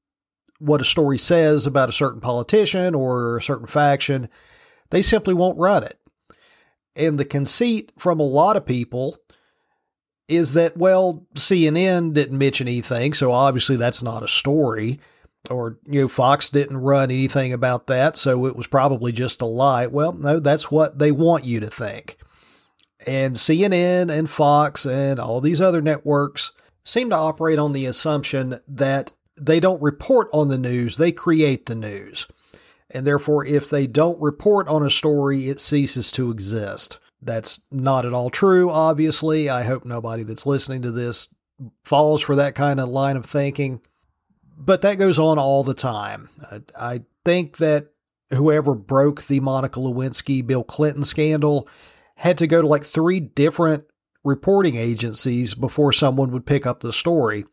what 0.57 0.81
a 0.81 0.85
story 0.85 1.19
says 1.19 1.67
about 1.67 1.89
a 1.89 1.93
certain 1.93 2.21
politician 2.21 2.95
or 2.95 3.37
a 3.37 3.41
certain 3.41 3.67
faction, 3.67 4.29
they 4.89 5.03
simply 5.03 5.35
won't 5.35 5.59
run 5.59 5.83
it. 5.83 5.99
And 6.95 7.19
the 7.19 7.25
conceit 7.25 7.91
from 7.97 8.19
a 8.19 8.23
lot 8.23 8.57
of 8.57 8.65
people 8.65 9.17
is 10.31 10.53
that, 10.53 10.77
well, 10.77 11.25
CNN 11.35 12.13
didn't 12.13 12.37
mention 12.37 12.67
anything, 12.67 13.13
so 13.13 13.31
obviously 13.31 13.75
that's 13.75 14.01
not 14.01 14.23
a 14.23 14.27
story. 14.27 14.99
Or, 15.49 15.79
you 15.85 16.01
know, 16.01 16.07
Fox 16.07 16.49
didn't 16.49 16.77
run 16.77 17.09
anything 17.11 17.51
about 17.51 17.87
that, 17.87 18.15
so 18.15 18.45
it 18.45 18.55
was 18.55 18.67
probably 18.67 19.11
just 19.11 19.41
a 19.41 19.45
lie. 19.45 19.87
Well, 19.87 20.13
no, 20.13 20.39
that's 20.39 20.69
what 20.69 20.99
they 20.99 21.11
want 21.11 21.45
you 21.45 21.59
to 21.59 21.67
think. 21.67 22.17
And 23.07 23.35
CNN 23.35 24.11
and 24.11 24.29
Fox 24.29 24.85
and 24.85 25.19
all 25.19 25.41
these 25.41 25.59
other 25.59 25.81
networks 25.81 26.51
seem 26.83 27.09
to 27.09 27.15
operate 27.15 27.57
on 27.57 27.73
the 27.73 27.87
assumption 27.87 28.59
that 28.67 29.11
they 29.39 29.59
don't 29.59 29.81
report 29.81 30.29
on 30.31 30.49
the 30.49 30.57
news, 30.57 30.97
they 30.97 31.11
create 31.11 31.65
the 31.65 31.75
news. 31.75 32.27
And 32.91 33.07
therefore, 33.07 33.45
if 33.45 33.69
they 33.69 33.87
don't 33.87 34.21
report 34.21 34.67
on 34.67 34.85
a 34.85 34.89
story, 34.89 35.49
it 35.49 35.59
ceases 35.59 36.11
to 36.11 36.29
exist. 36.29 36.99
That's 37.21 37.61
not 37.71 38.05
at 38.05 38.13
all 38.13 38.29
true, 38.29 38.69
obviously. 38.69 39.49
I 39.49 39.63
hope 39.63 39.85
nobody 39.85 40.23
that's 40.23 40.45
listening 40.45 40.81
to 40.83 40.91
this 40.91 41.27
falls 41.83 42.21
for 42.21 42.35
that 42.35 42.55
kind 42.55 42.79
of 42.79 42.89
line 42.89 43.15
of 43.15 43.25
thinking. 43.25 43.81
But 44.57 44.81
that 44.81 44.97
goes 44.97 45.19
on 45.19 45.37
all 45.37 45.63
the 45.63 45.73
time. 45.73 46.29
I, 46.77 47.01
think 47.23 47.57
that 47.57 47.89
whoever 48.31 48.73
broke 48.73 49.27
the 49.27 49.39
Monica 49.39 49.79
Lewinsky 49.79 50.45
Bill 50.45 50.63
Clinton 50.63 51.03
scandal 51.03 51.67
had 52.15 52.39
to 52.39 52.47
go 52.47 52.61
to 52.61 52.67
like 52.67 52.83
three 52.83 53.19
different 53.19 53.83
reporting 54.23 54.75
agencies 54.75 55.53
before 55.53 55.93
someone 55.93 56.31
would 56.31 56.47
pick 56.47 56.65
up 56.65 56.79
the 56.79 56.91
story. 56.91 57.45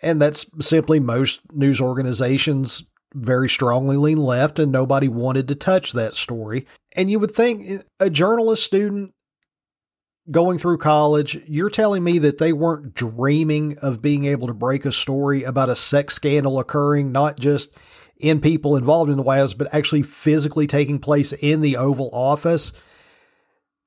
And 0.00 0.22
that's 0.22 0.46
simply 0.60 1.00
most 1.00 1.40
news 1.52 1.82
organizations 1.82 2.84
very 3.14 3.48
strongly 3.48 3.96
lean 3.96 4.18
left, 4.18 4.58
and 4.58 4.70
nobody 4.70 5.08
wanted 5.08 5.48
to 5.48 5.54
touch 5.54 5.92
that 5.92 6.14
story. 6.14 6.66
And 6.94 7.10
you 7.10 7.18
would 7.18 7.30
think 7.30 7.68
eh, 7.68 7.78
a 8.00 8.10
journalist 8.10 8.64
student 8.64 9.14
going 10.30 10.58
through 10.58 10.78
college, 10.78 11.38
you're 11.46 11.70
telling 11.70 12.04
me 12.04 12.18
that 12.18 12.38
they 12.38 12.52
weren't 12.52 12.94
dreaming 12.94 13.78
of 13.78 14.02
being 14.02 14.24
able 14.24 14.46
to 14.46 14.54
break 14.54 14.84
a 14.84 14.92
story 14.92 15.42
about 15.42 15.70
a 15.70 15.76
sex 15.76 16.14
scandal 16.14 16.58
occurring, 16.58 17.12
not 17.12 17.38
just 17.38 17.74
in 18.18 18.40
people 18.40 18.76
involved 18.76 19.10
in 19.10 19.16
the 19.16 19.22
White 19.22 19.38
House, 19.38 19.54
but 19.54 19.72
actually 19.74 20.02
physically 20.02 20.66
taking 20.66 20.98
place 20.98 21.32
in 21.32 21.60
the 21.60 21.76
Oval 21.76 22.10
Office. 22.12 22.72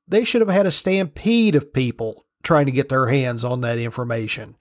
They 0.08 0.24
should 0.24 0.42
have 0.42 0.50
had 0.50 0.66
a 0.66 0.72
stampede 0.72 1.56
of 1.56 1.74
people 1.74 2.26
trying 2.44 2.66
to 2.66 2.72
get 2.72 2.90
their 2.90 3.08
hands 3.08 3.44
on 3.44 3.62
that 3.62 3.78
information. 3.78 4.56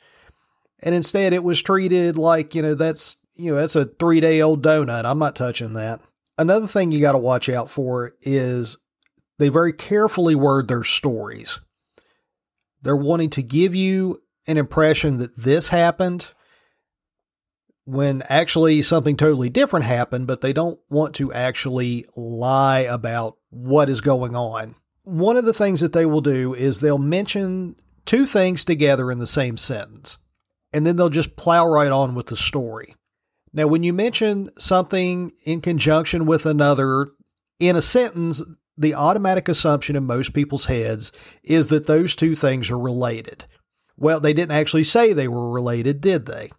And 0.80 0.94
instead 0.94 1.32
it 1.32 1.44
was 1.44 1.62
treated 1.62 2.18
like, 2.18 2.54
you 2.54 2.62
know, 2.62 2.74
that's, 2.74 3.16
you 3.40 3.52
know, 3.52 3.56
that's 3.56 3.76
a 3.76 3.86
3-day 3.86 4.40
old 4.40 4.62
donut. 4.62 5.04
I'm 5.04 5.18
not 5.18 5.36
touching 5.36 5.72
that. 5.74 6.00
Another 6.38 6.66
thing 6.66 6.92
you 6.92 7.00
got 7.00 7.12
to 7.12 7.18
watch 7.18 7.48
out 7.48 7.70
for 7.70 8.12
is 8.22 8.76
they 9.38 9.48
very 9.48 9.72
carefully 9.72 10.34
word 10.34 10.68
their 10.68 10.84
stories. 10.84 11.60
They're 12.82 12.96
wanting 12.96 13.30
to 13.30 13.42
give 13.42 13.74
you 13.74 14.22
an 14.46 14.56
impression 14.56 15.18
that 15.18 15.36
this 15.36 15.68
happened 15.68 16.32
when 17.84 18.22
actually 18.28 18.82
something 18.82 19.16
totally 19.16 19.48
different 19.48 19.84
happened, 19.84 20.26
but 20.26 20.40
they 20.40 20.52
don't 20.52 20.78
want 20.88 21.14
to 21.16 21.32
actually 21.32 22.06
lie 22.16 22.80
about 22.80 23.36
what 23.50 23.88
is 23.88 24.00
going 24.00 24.36
on. 24.36 24.76
One 25.02 25.36
of 25.36 25.44
the 25.44 25.54
things 25.54 25.80
that 25.80 25.92
they 25.92 26.06
will 26.06 26.20
do 26.20 26.54
is 26.54 26.80
they'll 26.80 26.98
mention 26.98 27.76
two 28.06 28.26
things 28.26 28.64
together 28.64 29.10
in 29.10 29.18
the 29.18 29.26
same 29.26 29.56
sentence, 29.56 30.18
and 30.72 30.86
then 30.86 30.96
they'll 30.96 31.08
just 31.08 31.36
plow 31.36 31.66
right 31.66 31.90
on 31.90 32.14
with 32.14 32.26
the 32.26 32.36
story. 32.36 32.94
Now, 33.52 33.66
when 33.66 33.82
you 33.82 33.92
mention 33.92 34.50
something 34.58 35.32
in 35.44 35.60
conjunction 35.60 36.24
with 36.24 36.46
another 36.46 37.08
in 37.58 37.76
a 37.76 37.82
sentence, 37.82 38.42
the 38.76 38.94
automatic 38.94 39.48
assumption 39.48 39.96
in 39.96 40.04
most 40.04 40.32
people's 40.32 40.66
heads 40.66 41.12
is 41.42 41.66
that 41.68 41.86
those 41.86 42.16
two 42.16 42.34
things 42.34 42.70
are 42.70 42.78
related. 42.78 43.44
Well, 43.96 44.20
they 44.20 44.32
didn't 44.32 44.52
actually 44.52 44.84
say 44.84 45.12
they 45.12 45.28
were 45.28 45.50
related, 45.50 46.00
did 46.00 46.26
they? 46.26 46.50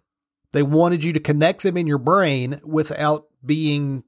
They 0.52 0.62
wanted 0.62 1.02
you 1.02 1.12
to 1.14 1.20
connect 1.20 1.62
them 1.62 1.76
in 1.76 1.86
your 1.86 1.98
brain 1.98 2.60
without 2.62 3.26
being, 3.44 4.04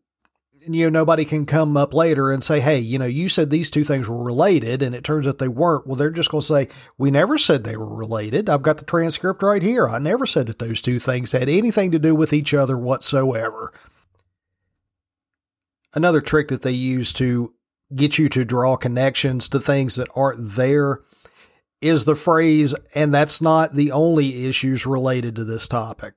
you 0.69 0.85
know, 0.85 1.01
nobody 1.01 1.25
can 1.25 1.47
come 1.47 1.77
up 1.77 1.93
later 1.93 2.31
and 2.31 2.43
say, 2.43 2.61
hey, 2.61 2.79
you 2.79 2.99
know, 2.99 3.07
you 3.07 3.29
said 3.29 3.51
these 3.51 3.71
two 3.71 3.85
things 3.85 4.09
were 4.09 4.23
related 4.23 4.83
and 4.83 4.95
it 4.95 5.05
turns 5.05 5.27
out 5.27 5.39
they 5.39 5.49
weren't. 5.49 5.87
Well, 5.87 5.97
they're 5.97 6.11
just 6.11 6.31
going 6.31 6.43
to 6.43 6.47
say, 6.47 6.69
we 6.97 7.11
never 7.11 7.37
said 7.37 7.65
they 7.65 7.77
were 7.77 7.95
related. 7.95 8.49
I've 8.49 8.63
got 8.63 8.79
the 8.79 8.85
transcript 8.85 9.43
right 9.43 9.63
here. 9.63 9.89
I 9.89 9.99
never 9.99 10.27
said 10.27 10.47
that 10.47 10.59
those 10.59 10.81
two 10.81 10.99
things 10.99 11.33
had 11.33 11.49
anything 11.49 11.91
to 11.93 11.99
do 11.99 12.15
with 12.15 12.33
each 12.33 12.55
other 12.55 12.79
whatsoever. 12.79 13.73
Another 15.95 16.21
trick 16.21 16.49
that 16.49 16.63
they 16.63 16.73
use 16.73 17.13
to 17.15 17.55
get 17.95 18.19
you 18.19 18.29
to 18.31 18.45
draw 18.45 18.77
connections 18.77 19.49
to 19.51 19.61
things 19.61 19.97
that 19.97 20.09
aren't 20.17 20.55
there 20.55 21.01
is 21.81 22.05
the 22.05 22.15
phrase, 22.15 22.75
and 22.95 23.13
that's 23.13 23.43
not 23.43 23.75
the 23.75 23.93
only 23.93 24.47
issues 24.47 24.87
related 24.87 25.37
to 25.37 25.45
this 25.45 25.69
topic 25.69 26.15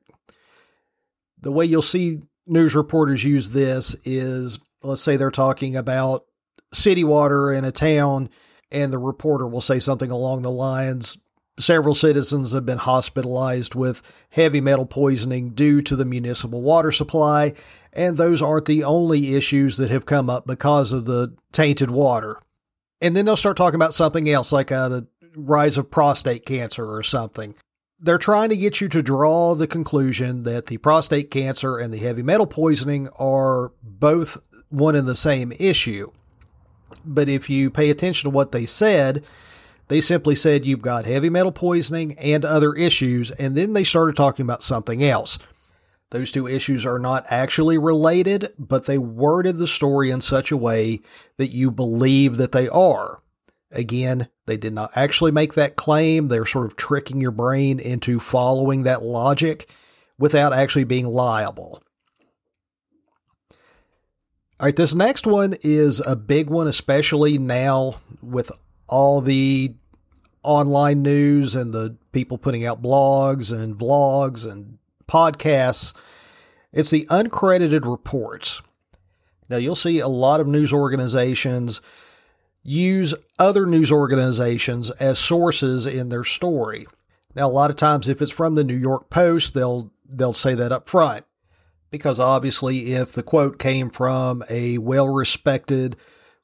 the 1.42 1.52
way 1.52 1.66
you'll 1.66 1.82
see 1.82 2.22
news 2.48 2.76
reporters 2.76 3.24
use 3.24 3.50
this 3.50 3.96
is 4.06 4.60
let's 4.84 5.02
say 5.02 5.18
they're 5.18 5.32
talking 5.32 5.76
about 5.76 6.26
city 6.74 7.04
water 7.04 7.52
in 7.52 7.66
a 7.66 7.72
town, 7.72 8.30
and 8.72 8.92
the 8.92 8.98
reporter 8.98 9.48
will 9.48 9.62
say 9.62 9.80
something 9.80 10.12
along 10.12 10.42
the 10.42 10.52
lines 10.52 11.18
several 11.60 11.96
citizens 11.96 12.54
have 12.54 12.66
been 12.66 12.78
hospitalized 12.78 13.76
with 13.76 14.02
heavy 14.30 14.62
metal 14.62 14.86
poisoning 14.86 15.50
due 15.50 15.82
to 15.82 15.96
the 15.96 16.06
municipal 16.06 16.62
water 16.62 16.92
supply, 16.92 17.54
and 17.94 18.18
those 18.18 18.42
aren't 18.42 18.66
the 18.66 18.84
only 18.84 19.36
issues 19.36 19.78
that 19.78 19.90
have 19.90 20.06
come 20.06 20.30
up 20.30 20.46
because 20.46 20.94
of 20.94 21.06
the 21.06 21.36
tainted 21.52 21.90
water. 21.90 22.40
And 23.02 23.16
then 23.16 23.26
they'll 23.26 23.36
start 23.36 23.58
talking 23.58 23.76
about 23.76 23.94
something 23.94 24.30
else, 24.30 24.52
like 24.52 24.72
uh, 24.72 24.90
the 24.90 25.08
rise 25.36 25.78
of 25.78 25.92
prostate 25.92 26.46
cancer 26.46 26.86
or 26.86 27.04
something 27.04 27.56
they're 28.00 28.18
trying 28.18 28.50
to 28.50 28.58
get 28.58 28.80
you 28.80 28.88
to 28.90 29.02
draw 29.02 29.56
the 29.56 29.68
conclusion 29.68 30.44
that 30.44 30.68
the 30.68 30.78
prostate 30.78 31.32
cancer 31.32 31.78
and 31.78 31.94
the 31.94 31.98
heavy 31.98 32.22
metal 32.22 32.48
poisoning 32.48 33.10
are 33.18 33.72
both 33.82 34.38
one 34.70 34.96
and 34.96 35.08
the 35.08 35.16
same 35.16 35.52
issue. 35.60 36.12
But 37.04 37.28
if 37.28 37.50
you 37.50 37.70
pay 37.70 37.90
attention 37.90 38.30
to 38.30 38.36
what 38.36 38.52
they 38.52 38.66
said, 38.66 39.24
they 39.88 40.02
simply 40.02 40.36
said 40.36 40.66
you've 40.66 40.82
got 40.82 41.06
heavy 41.06 41.30
metal 41.30 41.52
poisoning 41.52 42.18
and 42.20 42.44
other 42.44 42.74
issues, 42.74 43.32
and 43.32 43.56
then 43.56 43.74
they 43.74 43.84
started 43.84 44.16
talking 44.16 44.44
about 44.44 44.64
something 44.64 45.04
else. 45.04 45.40
Those 46.12 46.32
two 46.32 46.48
issues 46.48 46.86
are 46.86 47.00
not 47.00 47.26
actually 47.30 47.78
related, 47.78 48.54
but 48.58 48.86
they 48.86 48.98
worded 48.98 49.58
the 49.58 49.68
story 49.68 50.10
in 50.10 50.22
such 50.22 50.52
a 50.52 50.58
way 50.58 51.02
that 51.38 51.52
you 51.52 51.70
believe 51.72 52.38
that 52.38 52.54
they 52.54 52.70
are. 52.70 53.22
Again, 53.72 54.30
they 54.48 54.58
did 54.58 54.74
not 54.74 54.92
actually 54.96 55.32
make 55.32 55.54
that 55.54 55.76
claim. 55.76 56.30
They're 56.30 56.46
sort 56.46 56.66
of 56.66 56.76
tricking 56.76 57.22
your 57.22 57.32
brain 57.32 57.80
into 57.80 58.20
following 58.20 58.84
that 58.84 59.04
logic 59.04 59.70
without 60.18 60.54
actually 60.54 60.86
being 60.86 61.06
liable. 61.06 61.84
All 64.60 64.66
right, 64.66 64.76
this 64.76 64.96
next 64.96 65.28
one 65.28 65.56
is 65.62 66.00
a 66.00 66.16
big 66.16 66.50
one, 66.50 66.66
especially 66.66 67.38
now 67.38 67.96
with 68.24 68.52
all 68.88 69.22
the 69.22 69.76
online 70.42 71.04
news 71.04 71.56
and 71.56 71.74
the 71.74 71.98
people 72.12 72.38
putting 72.38 72.66
out 72.66 72.82
blogs 72.82 73.52
and 73.52 73.78
vlogs 73.78 74.50
and 74.50 74.80
podcasts. 75.08 75.94
It's 76.72 76.90
the 76.90 77.06
uncredited 77.10 77.90
reports. 77.90 78.62
Now, 79.50 79.58
you'll 79.58 79.76
see 79.76 80.00
a 80.00 80.08
lot 80.08 80.40
of 80.40 80.48
news 80.48 80.74
organizations 80.74 81.82
use 82.68 83.16
other 83.40 83.66
news 83.66 83.94
organizations 83.94 84.92
as 84.92 85.18
sources 85.18 85.86
in 85.86 86.10
their 86.10 86.26
story. 86.26 86.86
Now, 87.34 87.48
a 87.48 87.50
lot 87.50 87.70
of 87.70 87.78
times, 87.78 88.10
if 88.10 88.22
it's 88.22 88.32
from 88.32 88.56
the 88.56 88.64
New 88.64 88.76
York 88.76 89.10
Post, 89.10 89.54
they'll 89.54 89.92
they'll 90.06 90.34
say 90.34 90.54
that 90.54 90.72
up 90.74 90.90
front, 90.90 91.26
because 91.90 92.20
obviously, 92.20 92.94
if 92.94 93.14
the 93.14 93.24
quote 93.24 93.58
came 93.58 93.90
from 93.90 94.44
a 94.50 94.78
well-respected, 94.80 95.96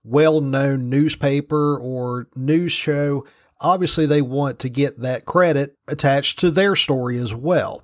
well-known 0.04 0.90
newspaper 0.90 1.78
or 1.78 2.30
news 2.36 2.72
show, 2.72 3.26
obviously 3.60 4.06
they 4.06 4.22
want 4.22 4.60
to 4.60 4.70
get 4.70 5.00
that 5.00 5.26
credit 5.26 5.78
attached 5.88 6.40
to 6.40 6.52
their 6.52 6.76
story 6.76 7.18
as 7.18 7.36
well. 7.36 7.84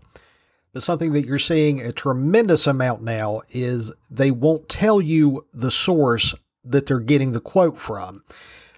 But 0.71 0.84
something 0.84 1.13
that 1.13 1.25
you're 1.25 1.39
seeing 1.39 1.82
a 1.82 1.91
tremendous 1.91 2.67
amount 2.67 3.02
now 3.02 3.41
is 3.49 3.93
they 4.10 4.32
won't 4.32 4.69
tell 4.69 5.02
you 5.02 5.45
the 5.54 5.71
source 5.71 6.36
that 6.63 6.86
they're 6.86 7.00
getting 7.00 7.32
the 7.32 7.39
quote 7.39 7.78
from. 7.78 8.24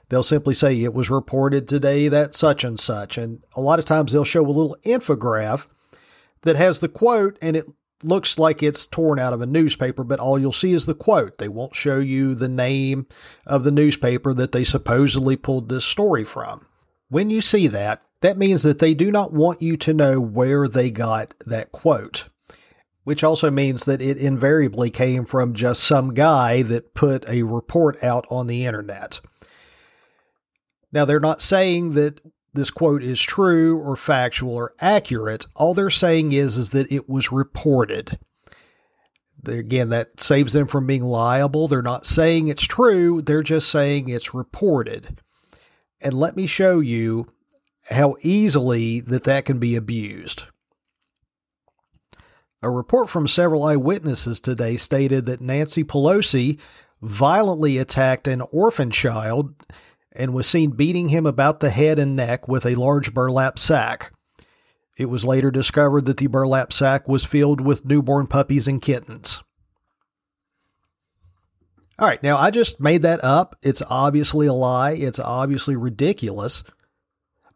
They'll 0.10 0.24
simply 0.24 0.54
say 0.54 0.84
it 0.84 0.94
was 0.94 1.10
reported 1.10 1.68
today 1.68 2.08
that 2.10 2.34
such 2.34 2.64
and 2.64 2.80
such. 2.80 3.18
And 3.18 3.44
a 3.56 3.62
lot 3.62 3.80
of 3.80 3.86
times 3.86 4.12
they'll 4.12 4.26
show 4.26 4.46
a 4.46 4.48
little 4.48 4.78
infograph 4.84 5.68
that 6.42 6.58
has 6.58 6.80
the 6.80 6.90
quote 6.90 7.38
and 7.42 7.56
it 7.56 7.66
looks 8.04 8.38
like 8.38 8.62
it's 8.62 8.88
torn 8.88 9.20
out 9.20 9.34
of 9.34 9.42
a 9.42 9.46
newspaper, 9.46 10.04
but 10.04 10.20
all 10.20 10.40
you'll 10.40 10.52
see 10.52 10.74
is 10.74 10.86
the 10.86 10.94
quote. 10.94 11.38
They 11.38 11.48
won't 11.48 11.76
show 11.76 12.00
you 12.00 12.36
the 12.36 12.50
name 12.50 13.08
of 13.46 13.64
the 13.64 13.72
newspaper 13.72 14.34
that 14.34 14.52
they 14.52 14.64
supposedly 14.64 15.36
pulled 15.36 15.70
this 15.70 15.86
story 15.86 16.24
from. 16.24 16.68
When 17.10 17.30
you 17.30 17.42
see 17.42 17.68
that, 17.68 18.02
that 18.22 18.38
means 18.38 18.64
that 18.64 18.80
they 18.80 18.94
do 18.94 19.12
not 19.12 19.34
want 19.34 19.62
you 19.62 19.78
to 19.78 19.94
know 19.94 20.22
where 20.22 20.68
they 20.68 20.92
got 20.92 21.34
that 21.46 21.72
quote 21.72 22.30
which 23.04 23.24
also 23.24 23.50
means 23.50 23.86
that 23.86 24.02
it 24.02 24.18
invariably 24.18 24.90
came 24.90 25.26
from 25.26 25.54
just 25.54 25.84
some 25.84 26.14
guy 26.14 26.62
that 26.62 26.94
put 26.94 27.28
a 27.28 27.44
report 27.44 28.04
out 28.04 28.26
on 28.30 28.48
the 28.48 28.66
internet. 28.66 29.20
Now, 30.92 31.06
they're 31.06 31.20
not 31.20 31.42
saying 31.42 31.94
that 31.94 32.20
this 32.54 32.70
quote 32.70 33.02
is 33.02 33.22
true 33.22 33.80
or 33.80 33.96
factual 33.96 34.54
or 34.54 34.74
accurate. 34.80 35.46
All 35.56 35.74
they're 35.74 35.90
saying 35.90 36.34
is, 36.34 36.58
is 36.58 36.70
that 36.72 36.92
it 36.92 37.08
was 37.08 37.32
reported. 37.32 38.20
Again, 39.46 39.90
that 39.90 40.20
saves 40.20 40.54
them 40.54 40.68
from 40.68 40.86
being 40.86 41.04
liable. 41.04 41.68
They're 41.68 41.82
not 41.82 42.06
saying 42.06 42.48
it's 42.48 42.64
true, 42.64 43.22
they're 43.22 43.42
just 43.42 43.70
saying 43.70 44.10
it's 44.10 44.34
reported. 44.34 45.18
And 46.02 46.14
let 46.14 46.36
me 46.36 46.46
show 46.46 46.80
you 46.80 47.28
how 47.90 48.16
easily 48.22 49.00
that 49.00 49.24
that 49.24 49.46
can 49.46 49.58
be 49.60 49.76
abused. 49.76 50.44
A 52.64 52.70
report 52.70 53.10
from 53.10 53.28
several 53.28 53.64
eyewitnesses 53.64 54.40
today 54.40 54.78
stated 54.78 55.26
that 55.26 55.42
Nancy 55.42 55.84
Pelosi 55.84 56.60
violently 57.02 57.80
attacked 57.80 58.28
an 58.28 58.42
orphan 58.52 58.92
child 58.92 59.56
and 60.12 60.34
was 60.34 60.46
seen 60.46 60.72
beating 60.72 61.10
him 61.10 61.26
about 61.26 61.60
the 61.60 61.72
head 61.72 61.98
and 61.98 62.16
neck 62.16 62.48
with 62.48 62.66
a 62.66 62.76
large 62.76 63.14
burlap 63.14 63.58
sack. 63.58 64.14
It 64.98 65.06
was 65.06 65.26
later 65.26 65.50
discovered 65.50 66.06
that 66.06 66.18
the 66.18 66.28
burlap 66.28 66.72
sack 66.72 67.08
was 67.08 67.26
filled 67.26 67.62
with 67.62 67.86
newborn 67.86 68.28
puppies 68.28 68.68
and 68.68 68.82
kittens. 68.82 69.42
All 71.98 72.08
right, 72.08 72.22
now 72.22 72.38
I 72.38 72.52
just 72.52 72.80
made 72.80 73.02
that 73.04 73.24
up. 73.24 73.56
It's 73.64 73.82
obviously 73.90 74.46
a 74.48 74.54
lie. 74.54 74.92
It's 74.92 75.20
obviously 75.20 75.76
ridiculous. 75.76 76.64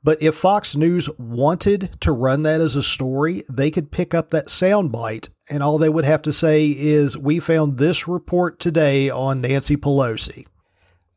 But 0.06 0.22
if 0.22 0.36
Fox 0.36 0.76
News 0.76 1.10
wanted 1.18 2.00
to 2.02 2.12
run 2.12 2.44
that 2.44 2.62
as 2.62 2.76
a 2.76 2.84
story, 2.84 3.42
they 3.52 3.72
could 3.72 3.90
pick 3.92 4.14
up 4.14 4.30
that 4.30 4.50
soundbite, 4.50 5.30
and 5.50 5.64
all 5.64 5.80
they 5.80 5.90
would 5.90 6.06
have 6.06 6.22
to 6.22 6.32
say 6.32 6.68
is, 6.68 7.18
We 7.18 7.40
found 7.40 7.80
this 7.80 8.08
report 8.08 8.60
today 8.60 9.10
on 9.10 9.42
Nancy 9.42 9.76
Pelosi. 9.76 10.46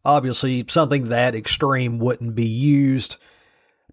Obviously, 0.07 0.65
something 0.69 1.09
that 1.09 1.35
extreme 1.35 1.99
wouldn't 1.99 2.35
be 2.35 2.49
used, 2.49 3.17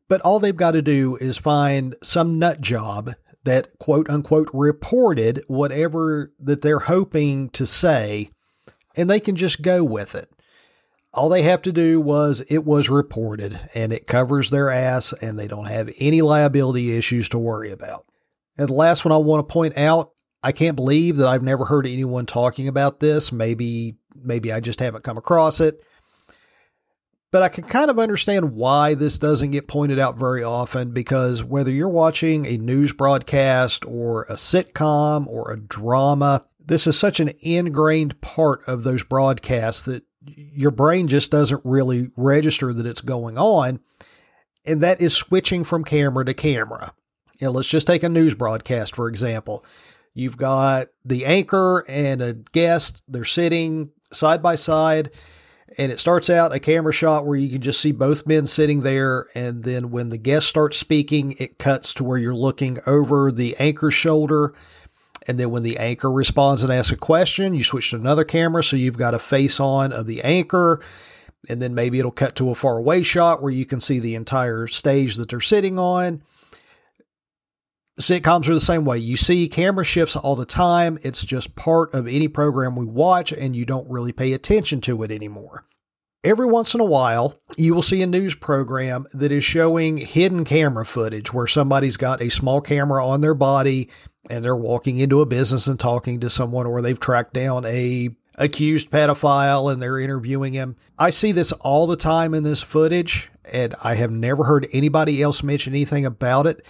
but 0.08 0.21
all 0.21 0.39
they've 0.39 0.55
got 0.55 0.71
to 0.71 0.81
do 0.81 1.17
is 1.17 1.38
find 1.38 1.97
some 2.01 2.39
nut 2.39 2.62
job 2.62 3.15
that 3.43 3.77
quote 3.79 4.10
unquote 4.10 4.49
reported 4.53 5.43
whatever 5.47 6.31
that 6.39 6.62
they're 6.62 6.79
hoping 6.79 7.49
to 7.49 7.65
say, 7.65 8.29
and 8.95 9.10
they 9.10 9.19
can 9.19 9.36
just 9.36 9.62
go 9.62 9.84
with 9.84 10.15
it. 10.15 10.29
All 11.15 11.30
they 11.30 11.43
have 11.43 11.62
to 11.63 11.71
do 11.71 12.01
was 12.01 12.43
it 12.49 12.65
was 12.65 12.89
reported 12.89 13.58
and 13.73 13.93
it 13.93 14.06
covers 14.06 14.49
their 14.49 14.69
ass 14.69 15.13
and 15.13 15.39
they 15.39 15.47
don't 15.47 15.65
have 15.65 15.89
any 15.97 16.21
liability 16.21 16.95
issues 16.95 17.30
to 17.30 17.39
worry 17.39 17.71
about. 17.71 18.06
And 18.58 18.67
the 18.67 18.73
last 18.73 19.06
one 19.06 19.13
I 19.13 19.17
want 19.17 19.47
to 19.47 19.54
point 19.54 19.78
out, 19.78 20.12
I 20.43 20.51
can't 20.51 20.75
believe 20.75 21.17
that 21.17 21.28
I've 21.28 21.41
never 21.41 21.65
heard 21.65 21.88
anyone 21.88 22.25
talking 22.25 22.67
about 22.67 22.99
this. 22.99 23.32
Maybe 23.32 23.95
maybe 24.13 24.51
I 24.51 24.60
just 24.60 24.80
haven't 24.80 25.04
come 25.04 25.17
across 25.17 25.62
it. 25.62 25.82
But 27.32 27.43
I 27.43 27.49
can 27.49 27.63
kind 27.63 27.89
of 27.89 27.99
understand 27.99 28.54
why 28.54 28.93
this 28.93 29.19
doesn't 29.19 29.51
get 29.51 29.67
pointed 29.67 29.99
out 29.99 30.17
very 30.17 30.43
often 30.43 30.91
because 30.91 31.43
whether 31.43 31.71
you're 31.71 31.89
watching 31.89 32.45
a 32.45 32.58
news 32.58 32.93
broadcast 32.93 33.86
or 33.86 34.23
a 34.23 34.36
sitcom 34.36 35.28
or 35.28 35.51
a 35.51 35.60
drama, 35.60 36.45
this 36.63 36.88
is 36.88 36.97
such 36.97 37.19
an 37.19 37.32
ingrained 37.41 38.21
part 38.21 38.63
of 38.67 38.84
those 38.84 39.04
broadcasts 39.04 39.82
that 39.84 40.04
your 40.25 40.71
brain 40.71 41.07
just 41.07 41.31
doesn't 41.31 41.61
really 41.63 42.09
register 42.15 42.73
that 42.73 42.85
it's 42.85 43.01
going 43.01 43.38
on. 43.38 43.79
And 44.65 44.81
that 44.81 44.99
is 45.01 45.15
switching 45.15 45.63
from 45.63 45.83
camera 45.83 46.25
to 46.25 46.33
camera. 46.33 46.93
You 47.39 47.47
know, 47.47 47.51
let's 47.51 47.67
just 47.67 47.88
take 47.88 48.03
a 48.03 48.09
news 48.09 48.33
broadcast, 48.33 48.95
for 48.95 49.07
example. 49.07 49.63
You've 50.13 50.38
got 50.38 50.88
the 51.03 51.25
anchor 51.25 51.83
and 51.88 52.21
a 52.21 52.33
guest, 52.33 53.03
they're 53.07 53.25
sitting 53.25 53.91
side 54.11 54.41
by 54.41 54.55
side 54.55 55.11
and 55.77 55.91
it 55.91 55.99
starts 55.99 56.29
out 56.29 56.53
a 56.53 56.59
camera 56.59 56.93
shot 56.93 57.25
where 57.25 57.38
you 57.38 57.49
can 57.49 57.61
just 57.61 57.81
see 57.81 57.91
both 57.91 58.27
men 58.27 58.45
sitting 58.45 58.81
there. 58.81 59.27
And 59.35 59.63
then 59.63 59.91
when 59.91 60.09
the 60.09 60.17
guest 60.17 60.47
starts 60.47 60.77
speaking, 60.77 61.35
it 61.38 61.57
cuts 61.57 61.93
to 61.95 62.03
where 62.03 62.17
you're 62.17 62.35
looking 62.35 62.77
over 62.85 63.31
the 63.31 63.55
anchor's 63.59 63.93
shoulder. 63.93 64.53
And 65.27 65.39
then 65.39 65.49
when 65.49 65.63
the 65.63 65.77
anchor 65.77 66.11
responds 66.11 66.63
and 66.63 66.71
asks 66.71 66.91
a 66.91 66.97
question, 66.97 67.55
you 67.55 67.63
switch 67.63 67.89
to 67.91 67.95
another 67.95 68.23
camera. 68.23 68.63
So 68.63 68.75
you've 68.75 68.97
got 68.97 69.13
a 69.13 69.19
face 69.19 69.59
on 69.59 69.91
of 69.91 70.05
the 70.05 70.21
anchor. 70.21 70.81
And 71.49 71.61
then 71.61 71.73
maybe 71.75 71.99
it'll 71.99 72.11
cut 72.11 72.35
to 72.38 72.49
a 72.49 72.55
far 72.55 72.77
away 72.77 73.03
shot 73.03 73.41
where 73.41 73.51
you 73.51 73.65
can 73.65 73.79
see 73.79 73.99
the 73.99 74.15
entire 74.15 74.67
stage 74.67 75.15
that 75.15 75.29
they're 75.29 75.39
sitting 75.39 75.77
on. 75.79 76.23
Sitcoms 77.99 78.49
are 78.49 78.53
the 78.53 78.59
same 78.59 78.83
way. 78.83 78.97
You 78.97 79.15
see 79.15 79.47
camera 79.47 79.85
shifts 79.85 80.15
all 80.15 80.35
the 80.35 80.45
time. 80.45 80.99
It's 81.01 81.23
just 81.23 81.55
part 81.55 81.93
of 81.93 82.07
any 82.07 82.27
program 82.27 82.75
we 82.75 82.85
watch, 82.85 83.31
and 83.31 83.55
you 83.55 83.63
don't 83.63 83.89
really 83.89 84.11
pay 84.11 84.33
attention 84.33 84.81
to 84.81 85.01
it 85.03 85.11
anymore. 85.11 85.65
Every 86.21 86.47
once 86.47 86.73
in 86.73 86.81
a 86.81 86.85
while, 86.85 87.39
you 87.55 87.73
will 87.73 87.83
see 87.83 88.01
a 88.01 88.07
news 88.07 88.35
program 88.35 89.05
that 89.13 89.31
is 89.31 89.43
showing 89.45 89.97
hidden 89.97 90.43
camera 90.43 90.85
footage 90.85 91.31
where 91.31 91.47
somebody's 91.47 91.97
got 91.97 92.21
a 92.21 92.29
small 92.29 92.59
camera 92.59 93.05
on 93.05 93.21
their 93.21 93.35
body 93.35 93.89
and 94.29 94.43
they're 94.43 94.55
walking 94.55 94.97
into 94.97 95.21
a 95.21 95.25
business 95.25 95.67
and 95.67 95.79
talking 95.79 96.19
to 96.19 96.29
someone, 96.29 96.65
or 96.65 96.81
they've 96.81 96.99
tracked 96.99 97.33
down 97.33 97.65
a 97.65 98.09
accused 98.38 98.91
pedophile 98.91 99.71
and 99.71 99.81
they're 99.81 99.99
interviewing 99.99 100.53
him. 100.53 100.75
I 100.99 101.09
see 101.09 101.31
this 101.31 101.51
all 101.53 101.88
the 101.88 101.95
time 101.95 102.33
in 102.33 102.43
this 102.43 102.61
footage, 102.61 103.29
and 103.51 103.75
I 103.83 103.95
have 103.95 104.11
never 104.11 104.43
heard 104.43 104.67
anybody 104.73 105.21
else 105.21 105.43
mention 105.43 105.73
anything 105.73 106.05
about 106.05 106.45
it. 106.45 106.65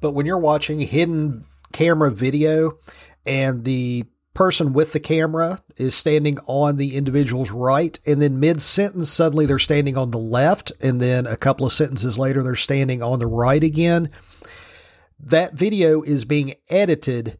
But 0.00 0.14
when 0.14 0.26
you're 0.26 0.38
watching 0.38 0.78
hidden 0.80 1.44
camera 1.72 2.10
video 2.10 2.78
and 3.26 3.64
the 3.64 4.04
person 4.34 4.72
with 4.72 4.92
the 4.92 5.00
camera 5.00 5.60
is 5.76 5.94
standing 5.94 6.38
on 6.46 6.76
the 6.76 6.96
individual's 6.96 7.50
right, 7.50 7.98
and 8.06 8.20
then 8.20 8.40
mid 8.40 8.60
sentence, 8.60 9.08
suddenly 9.10 9.46
they're 9.46 9.58
standing 9.58 9.96
on 9.96 10.10
the 10.10 10.18
left, 10.18 10.72
and 10.82 11.00
then 11.00 11.26
a 11.26 11.36
couple 11.36 11.66
of 11.66 11.72
sentences 11.72 12.18
later, 12.18 12.42
they're 12.42 12.54
standing 12.54 13.02
on 13.02 13.18
the 13.18 13.26
right 13.26 13.62
again. 13.62 14.08
That 15.24 15.54
video 15.54 16.02
is 16.02 16.26
being 16.26 16.54
edited 16.68 17.38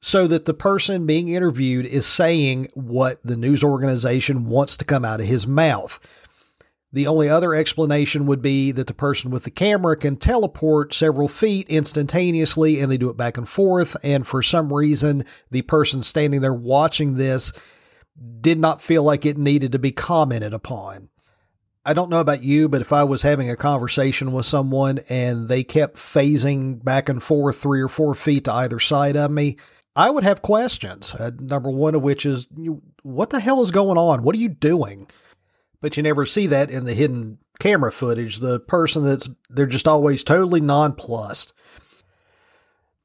so 0.00 0.26
that 0.26 0.46
the 0.46 0.54
person 0.54 1.04
being 1.04 1.28
interviewed 1.28 1.84
is 1.84 2.06
saying 2.06 2.68
what 2.74 3.22
the 3.22 3.36
news 3.36 3.62
organization 3.62 4.46
wants 4.46 4.76
to 4.78 4.84
come 4.84 5.04
out 5.04 5.20
of 5.20 5.26
his 5.26 5.46
mouth. 5.46 6.00
The 6.92 7.06
only 7.06 7.28
other 7.28 7.54
explanation 7.54 8.24
would 8.26 8.40
be 8.40 8.72
that 8.72 8.86
the 8.86 8.94
person 8.94 9.30
with 9.30 9.44
the 9.44 9.50
camera 9.50 9.96
can 9.96 10.16
teleport 10.16 10.94
several 10.94 11.28
feet 11.28 11.68
instantaneously 11.70 12.80
and 12.80 12.90
they 12.90 12.96
do 12.96 13.10
it 13.10 13.16
back 13.16 13.36
and 13.36 13.48
forth. 13.48 13.96
And 14.02 14.26
for 14.26 14.40
some 14.40 14.72
reason, 14.72 15.26
the 15.50 15.62
person 15.62 16.02
standing 16.02 16.40
there 16.40 16.54
watching 16.54 17.16
this 17.16 17.52
did 18.40 18.58
not 18.58 18.80
feel 18.80 19.02
like 19.02 19.26
it 19.26 19.36
needed 19.36 19.72
to 19.72 19.78
be 19.78 19.92
commented 19.92 20.54
upon. 20.54 21.10
I 21.86 21.94
don't 21.94 22.10
know 22.10 22.20
about 22.20 22.42
you, 22.42 22.68
but 22.68 22.80
if 22.80 22.92
I 22.92 23.04
was 23.04 23.22
having 23.22 23.48
a 23.48 23.56
conversation 23.56 24.32
with 24.32 24.44
someone 24.44 25.00
and 25.08 25.48
they 25.48 25.64
kept 25.64 25.96
phasing 25.96 26.84
back 26.84 27.08
and 27.08 27.22
forth 27.22 27.56
three 27.56 27.80
or 27.80 27.88
four 27.88 28.14
feet 28.14 28.44
to 28.44 28.52
either 28.52 28.80
side 28.80 29.16
of 29.16 29.30
me, 29.30 29.56
I 29.94 30.10
would 30.10 30.24
have 30.24 30.42
questions. 30.42 31.14
Uh, 31.14 31.30
number 31.38 31.70
one 31.70 31.94
of 31.94 32.02
which 32.02 32.26
is, 32.26 32.48
what 33.02 33.30
the 33.30 33.40
hell 33.40 33.62
is 33.62 33.70
going 33.70 33.96
on? 33.96 34.22
What 34.22 34.34
are 34.34 34.40
you 34.40 34.48
doing? 34.50 35.06
but 35.80 35.96
you 35.96 36.02
never 36.02 36.26
see 36.26 36.46
that 36.48 36.70
in 36.70 36.84
the 36.84 36.94
hidden 36.94 37.38
camera 37.58 37.92
footage. 37.92 38.38
The 38.38 38.60
person 38.60 39.04
that's, 39.04 39.28
they're 39.48 39.66
just 39.66 39.86
always 39.86 40.24
totally 40.24 40.60
nonplussed. 40.60 41.52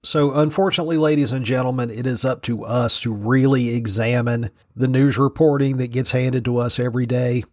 So, 0.03 0.31
unfortunately, 0.31 0.97
ladies 0.97 1.31
and 1.31 1.45
gentlemen, 1.45 1.91
it 1.91 2.07
is 2.07 2.25
up 2.25 2.41
to 2.43 2.63
us 2.63 2.99
to 3.01 3.13
really 3.13 3.75
examine 3.75 4.49
the 4.75 4.87
news 4.87 5.19
reporting 5.19 5.77
that 5.77 5.91
gets 5.91 6.09
handed 6.09 6.43
to 6.45 6.57
us 6.57 6.79
every 6.79 7.05
day. 7.05 7.43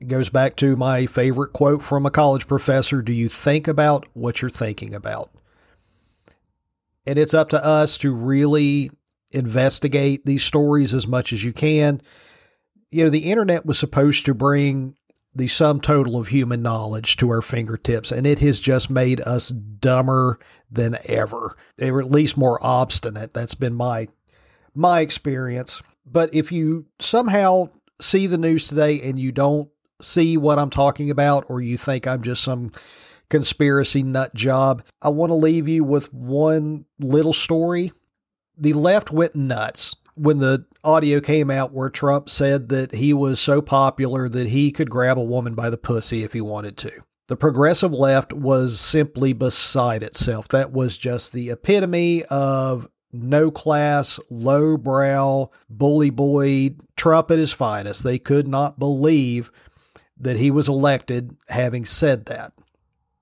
It 0.00 0.08
goes 0.08 0.28
back 0.28 0.56
to 0.56 0.76
my 0.76 1.06
favorite 1.06 1.52
quote 1.52 1.82
from 1.82 2.06
a 2.06 2.10
college 2.10 2.46
professor 2.46 3.02
Do 3.02 3.12
you 3.12 3.28
think 3.28 3.66
about 3.66 4.06
what 4.14 4.42
you're 4.42 4.50
thinking 4.50 4.94
about? 4.94 5.30
And 7.06 7.18
it's 7.18 7.34
up 7.34 7.48
to 7.50 7.64
us 7.64 7.98
to 7.98 8.12
really 8.12 8.90
investigate 9.30 10.26
these 10.26 10.42
stories 10.42 10.92
as 10.92 11.06
much 11.06 11.32
as 11.32 11.44
you 11.44 11.52
can 11.52 12.00
you 12.90 13.04
know, 13.04 13.10
the 13.10 13.30
internet 13.30 13.66
was 13.66 13.78
supposed 13.78 14.24
to 14.26 14.34
bring 14.34 14.96
the 15.34 15.48
sum 15.48 15.80
total 15.80 16.16
of 16.16 16.28
human 16.28 16.62
knowledge 16.62 17.16
to 17.18 17.28
our 17.28 17.42
fingertips, 17.42 18.10
and 18.10 18.26
it 18.26 18.38
has 18.38 18.58
just 18.58 18.88
made 18.88 19.20
us 19.20 19.48
dumber 19.48 20.38
than 20.70 20.96
ever. 21.04 21.56
Were 21.78 22.00
at 22.00 22.10
least 22.10 22.38
more 22.38 22.58
obstinate. 22.64 23.34
That's 23.34 23.54
been 23.54 23.74
my 23.74 24.08
my 24.74 25.00
experience. 25.00 25.82
But 26.06 26.34
if 26.34 26.52
you 26.52 26.86
somehow 27.00 27.68
see 28.00 28.26
the 28.26 28.38
news 28.38 28.68
today 28.68 29.00
and 29.02 29.18
you 29.18 29.32
don't 29.32 29.68
see 30.00 30.36
what 30.36 30.58
I'm 30.58 30.70
talking 30.70 31.10
about, 31.10 31.46
or 31.48 31.60
you 31.60 31.76
think 31.76 32.06
I'm 32.06 32.22
just 32.22 32.42
some 32.42 32.72
conspiracy 33.28 34.02
nut 34.02 34.34
job, 34.34 34.82
I 35.02 35.08
want 35.08 35.30
to 35.30 35.34
leave 35.34 35.68
you 35.68 35.84
with 35.84 36.12
one 36.12 36.84
little 36.98 37.32
story. 37.32 37.92
The 38.56 38.72
left 38.72 39.10
went 39.10 39.34
nuts 39.34 39.94
when 40.14 40.38
the 40.38 40.64
audio 40.82 41.20
came 41.20 41.50
out 41.50 41.72
where 41.72 41.90
Trump 41.90 42.30
said 42.30 42.68
that 42.70 42.92
he 42.94 43.12
was 43.12 43.40
so 43.40 43.60
popular 43.60 44.28
that 44.28 44.48
he 44.48 44.70
could 44.70 44.88
grab 44.88 45.18
a 45.18 45.22
woman 45.22 45.54
by 45.54 45.68
the 45.68 45.76
pussy 45.76 46.22
if 46.22 46.32
he 46.32 46.40
wanted 46.40 46.76
to. 46.78 46.92
The 47.28 47.36
progressive 47.36 47.92
left 47.92 48.32
was 48.32 48.78
simply 48.78 49.32
beside 49.32 50.02
itself. 50.02 50.46
That 50.48 50.72
was 50.72 50.96
just 50.96 51.32
the 51.32 51.50
epitome 51.50 52.22
of 52.24 52.88
no 53.12 53.50
class, 53.50 54.20
low 54.30 54.76
brow, 54.76 55.50
bully 55.68 56.10
boy, 56.10 56.76
Trump 56.96 57.30
at 57.30 57.38
his 57.38 57.52
finest. 57.52 58.04
They 58.04 58.18
could 58.18 58.46
not 58.46 58.78
believe 58.78 59.50
that 60.18 60.36
he 60.36 60.50
was 60.50 60.68
elected 60.68 61.36
having 61.48 61.84
said 61.84 62.26
that. 62.26 62.52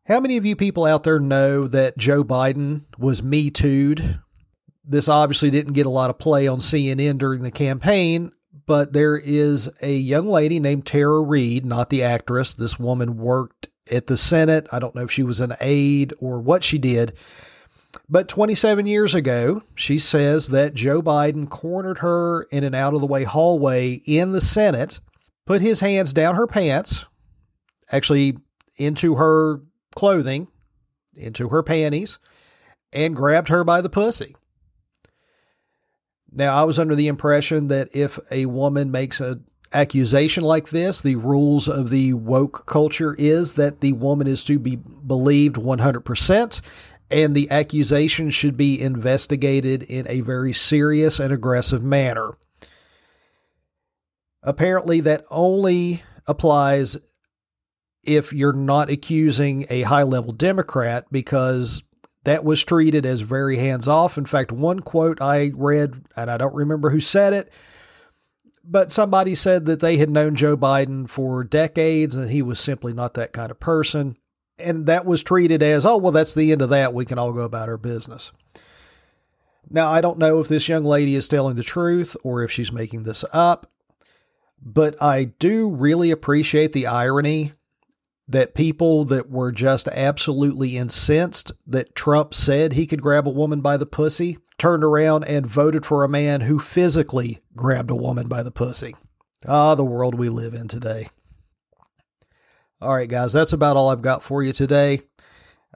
How 0.07 0.21
many 0.21 0.37
of 0.37 0.45
you 0.45 0.55
people 0.55 0.85
out 0.85 1.05
there 1.05 1.19
know 1.19 1.65
that 1.65 1.97
Joe 1.97 2.23
Biden 2.23 2.85
was 2.99 3.23
Me 3.23 3.51
Too'd 3.51 4.21
this 4.87 5.09
obviously 5.09 5.51
didn't 5.51 5.73
get 5.73 5.87
a 5.87 5.91
lot 5.91 6.11
of 6.11 6.19
play 6.19 6.47
on 6.47 6.59
CNN 6.59 7.19
during 7.19 7.43
the 7.43 7.51
campaign, 7.51 8.33
but 8.67 8.93
there 8.93 9.17
is 9.17 9.71
a 9.81 9.95
young 9.95 10.29
lady 10.29 10.61
named 10.61 10.87
Tara 10.87 11.21
Reade, 11.21 11.65
not 11.65 11.91
the 11.91 12.03
actress. 12.03 12.55
This 12.55 12.79
woman 12.79 13.17
worked 13.17 13.69
at 13.91 14.07
the 14.07 14.17
Senate. 14.17 14.67
I 14.73 14.79
don't 14.79 14.95
know 14.95 15.05
if 15.05 15.11
she 15.11 15.23
was 15.23 15.41
an 15.41 15.55
aide 15.61 16.13
or 16.21 16.39
what 16.39 16.63
she 16.63 16.79
did. 16.79 17.15
But 18.09 18.29
27 18.29 18.87
years 18.87 19.15
ago, 19.15 19.63
she 19.75 19.99
says 19.99 20.49
that 20.49 20.75
Joe 20.75 21.01
Biden 21.01 21.49
cornered 21.49 21.99
her 21.99 22.43
in 22.51 22.65
an 22.65 22.75
out 22.75 22.93
of 22.93 23.01
the 23.01 23.07
way 23.07 23.25
hallway 23.25 24.03
in 24.05 24.33
the 24.33 24.41
Senate, 24.41 25.01
put 25.47 25.61
his 25.61 25.81
hands 25.81 26.13
down 26.13 26.35
her 26.35 26.47
pants, 26.47 27.07
actually 27.91 28.39
into 28.77 29.17
her 29.17 29.61
clothing, 29.95 30.49
into 31.17 31.49
her 31.49 31.63
panties, 31.63 32.19
and 32.93 33.17
grabbed 33.17 33.49
her 33.49 33.65
by 33.65 33.81
the 33.81 33.91
pussy. 33.91 34.35
Now, 36.33 36.57
I 36.57 36.65
was 36.65 36.79
under 36.79 36.95
the 36.95 37.09
impression 37.09 37.69
that 37.69 37.95
if 37.95 38.19
a 38.31 38.47
woman 38.47 38.91
makes 38.91 39.21
an 39.21 39.45
accusation 39.73 40.43
like 40.43 40.71
this, 40.71 41.01
the 41.01 41.17
rules 41.17 41.69
of 41.69 41.91
the 41.91 42.15
woke 42.15 42.67
culture 42.67 43.15
is 43.19 43.53
that 43.53 43.81
the 43.81 43.93
woman 43.93 44.27
is 44.27 44.43
to 44.45 44.59
be 44.59 44.77
believed 44.77 45.57
100% 45.57 46.61
and 47.11 47.35
the 47.35 47.51
accusation 47.51 48.31
should 48.31 48.57
be 48.57 48.81
investigated 48.81 49.83
in 49.85 50.07
a 50.09 50.23
very 50.23 50.53
serious 50.53 51.21
and 51.21 51.33
aggressive 51.33 51.85
manner. 51.85 52.37
Apparently, 54.45 55.01
that 55.01 55.25
only 55.31 56.03
applies 56.27 56.99
if 58.03 58.33
you're 58.33 58.53
not 58.53 58.91
accusing 58.91 59.65
a 59.71 59.83
high 59.83 60.03
level 60.03 60.33
Democrat 60.33 61.07
because 61.11 61.83
that 62.25 62.45
was 62.45 62.63
treated 62.63 63.07
as 63.07 63.23
very 63.23 63.57
hands 63.57 63.89
off. 63.89 64.19
In 64.19 64.27
fact, 64.27 64.53
one 64.53 64.81
quote 64.81 65.21
I 65.21 65.53
read, 65.55 66.05
and 66.17 66.31
I 66.31 66.37
don't 66.37 66.55
remember 66.55 66.91
who 66.91 67.01
said 67.01 67.33
it, 67.33 67.51
but 68.63 68.91
somebody 68.91 69.35
said 69.35 69.67
that 69.67 69.81
they 69.81 69.97
had 69.97 70.11
known 70.11 70.35
Joe 70.35 70.57
Biden 70.57 71.09
for 71.09 71.45
decades 71.45 72.15
and 72.15 72.31
he 72.31 72.43
was 72.43 72.59
simply 72.59 72.93
not 72.93 73.15
that 73.15 73.33
kind 73.33 73.51
of 73.51 73.61
person. 73.61 74.17
And 74.59 74.87
that 74.87 75.05
was 75.05 75.23
treated 75.23 75.63
as, 75.63 75.85
oh, 75.85 75.97
well, 75.97 76.13
that's 76.13 76.35
the 76.35 76.53
end 76.53 76.63
of 76.63 76.71
that. 76.71 76.95
We 76.95 77.05
can 77.05 77.19
all 77.19 77.33
go 77.33 77.41
about 77.41 77.69
our 77.69 77.77
business. 77.77 78.33
Now, 79.69 79.91
I 79.91 80.01
don't 80.01 80.19
know 80.19 80.39
if 80.39 80.49
this 80.49 80.69
young 80.69 80.85
lady 80.85 81.17
is 81.17 81.29
telling 81.29 81.57
the 81.57 81.63
truth 81.63 82.17
or 82.23 82.43
if 82.43 82.51
she's 82.51 82.71
making 82.71 83.03
this 83.03 83.25
up, 83.33 83.71
But 84.64 85.00
I 85.03 85.24
do 85.24 85.70
really 85.70 86.11
appreciate 86.11 86.72
the 86.72 86.87
irony 86.87 87.53
that 88.27 88.55
people 88.55 89.05
that 89.05 89.31
were 89.31 89.53
just 89.53 89.87
absolutely 89.88 90.79
incensed 90.79 91.53
that 91.66 91.94
Trump 91.94 92.33
said 92.33 92.72
he 92.72 92.87
could 92.87 93.03
grab 93.03 93.29
a 93.29 93.31
woman 93.31 93.61
by 93.61 93.77
the 93.77 93.85
pussy 93.85 94.38
turned 94.57 94.83
around 94.83 95.24
and 95.24 95.46
voted 95.46 95.85
for 95.85 96.03
a 96.03 96.09
man 96.09 96.42
who 96.42 96.59
physically 96.59 97.40
grabbed 97.55 97.90
a 97.90 97.96
woman 97.96 98.29
by 98.29 98.42
the 98.42 98.50
pussy. 98.50 98.94
Ah, 99.46 99.74
the 99.74 99.85
world 99.85 100.14
we 100.14 100.31
live 100.31 100.55
in 100.55 100.68
today. 100.68 101.09
All 102.81 102.94
right, 102.94 103.09
guys, 103.09 103.35
that's 103.35 103.53
about 103.53 103.77
all 103.77 103.90
I've 103.90 104.00
got 104.00 104.22
for 104.22 104.42
you 104.42 104.53
today. 104.53 105.03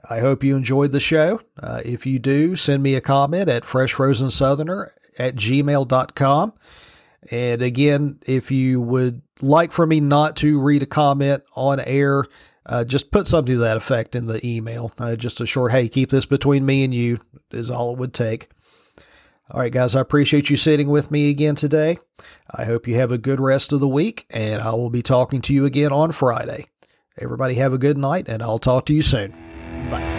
I 0.09 0.19
hope 0.19 0.43
you 0.43 0.55
enjoyed 0.55 0.91
the 0.91 0.99
show. 0.99 1.41
Uh, 1.61 1.81
if 1.83 2.05
you 2.05 2.17
do, 2.19 2.55
send 2.55 2.81
me 2.81 2.95
a 2.95 3.01
comment 3.01 3.49
at 3.49 3.63
freshfrozensoutherner 3.63 4.89
at 5.19 5.35
gmail.com. 5.35 6.53
And 7.31 7.61
again, 7.61 8.19
if 8.25 8.51
you 8.51 8.81
would 8.81 9.21
like 9.41 9.71
for 9.71 9.85
me 9.85 9.99
not 9.99 10.37
to 10.37 10.59
read 10.59 10.83
a 10.83 10.87
comment 10.87 11.43
on 11.55 11.79
air, 11.79 12.23
uh, 12.65 12.83
just 12.83 13.11
put 13.11 13.27
something 13.27 13.55
to 13.55 13.59
that 13.61 13.77
effect 13.77 14.15
in 14.15 14.27
the 14.27 14.45
email. 14.45 14.91
Uh, 14.97 15.15
just 15.15 15.41
a 15.41 15.45
short, 15.45 15.71
hey, 15.71 15.89
keep 15.89 16.09
this 16.09 16.25
between 16.25 16.65
me 16.65 16.83
and 16.83 16.93
you 16.93 17.19
is 17.51 17.71
all 17.71 17.91
it 17.91 17.97
would 17.97 18.13
take. 18.13 18.49
All 19.51 19.59
right, 19.59 19.71
guys, 19.71 19.95
I 19.95 20.01
appreciate 20.01 20.51
you 20.51 20.55
sitting 20.55 20.89
with 20.89 21.09
me 21.09 21.31
again 21.31 21.55
today. 21.55 21.97
I 22.51 22.65
hope 22.65 22.87
you 22.87 22.95
have 22.95 23.11
a 23.11 23.17
good 23.17 23.39
rest 23.39 23.73
of 23.73 23.79
the 23.79 23.87
week, 23.87 24.27
and 24.29 24.61
I 24.61 24.71
will 24.73 24.91
be 24.91 25.01
talking 25.01 25.41
to 25.41 25.53
you 25.53 25.65
again 25.65 25.91
on 25.91 26.11
Friday. 26.11 26.65
Everybody 27.17 27.55
have 27.55 27.73
a 27.73 27.79
good 27.79 27.97
night, 27.97 28.29
and 28.29 28.43
I'll 28.43 28.59
talk 28.59 28.85
to 28.85 28.93
you 28.93 29.01
soon. 29.01 29.31
Bye. 29.89 30.18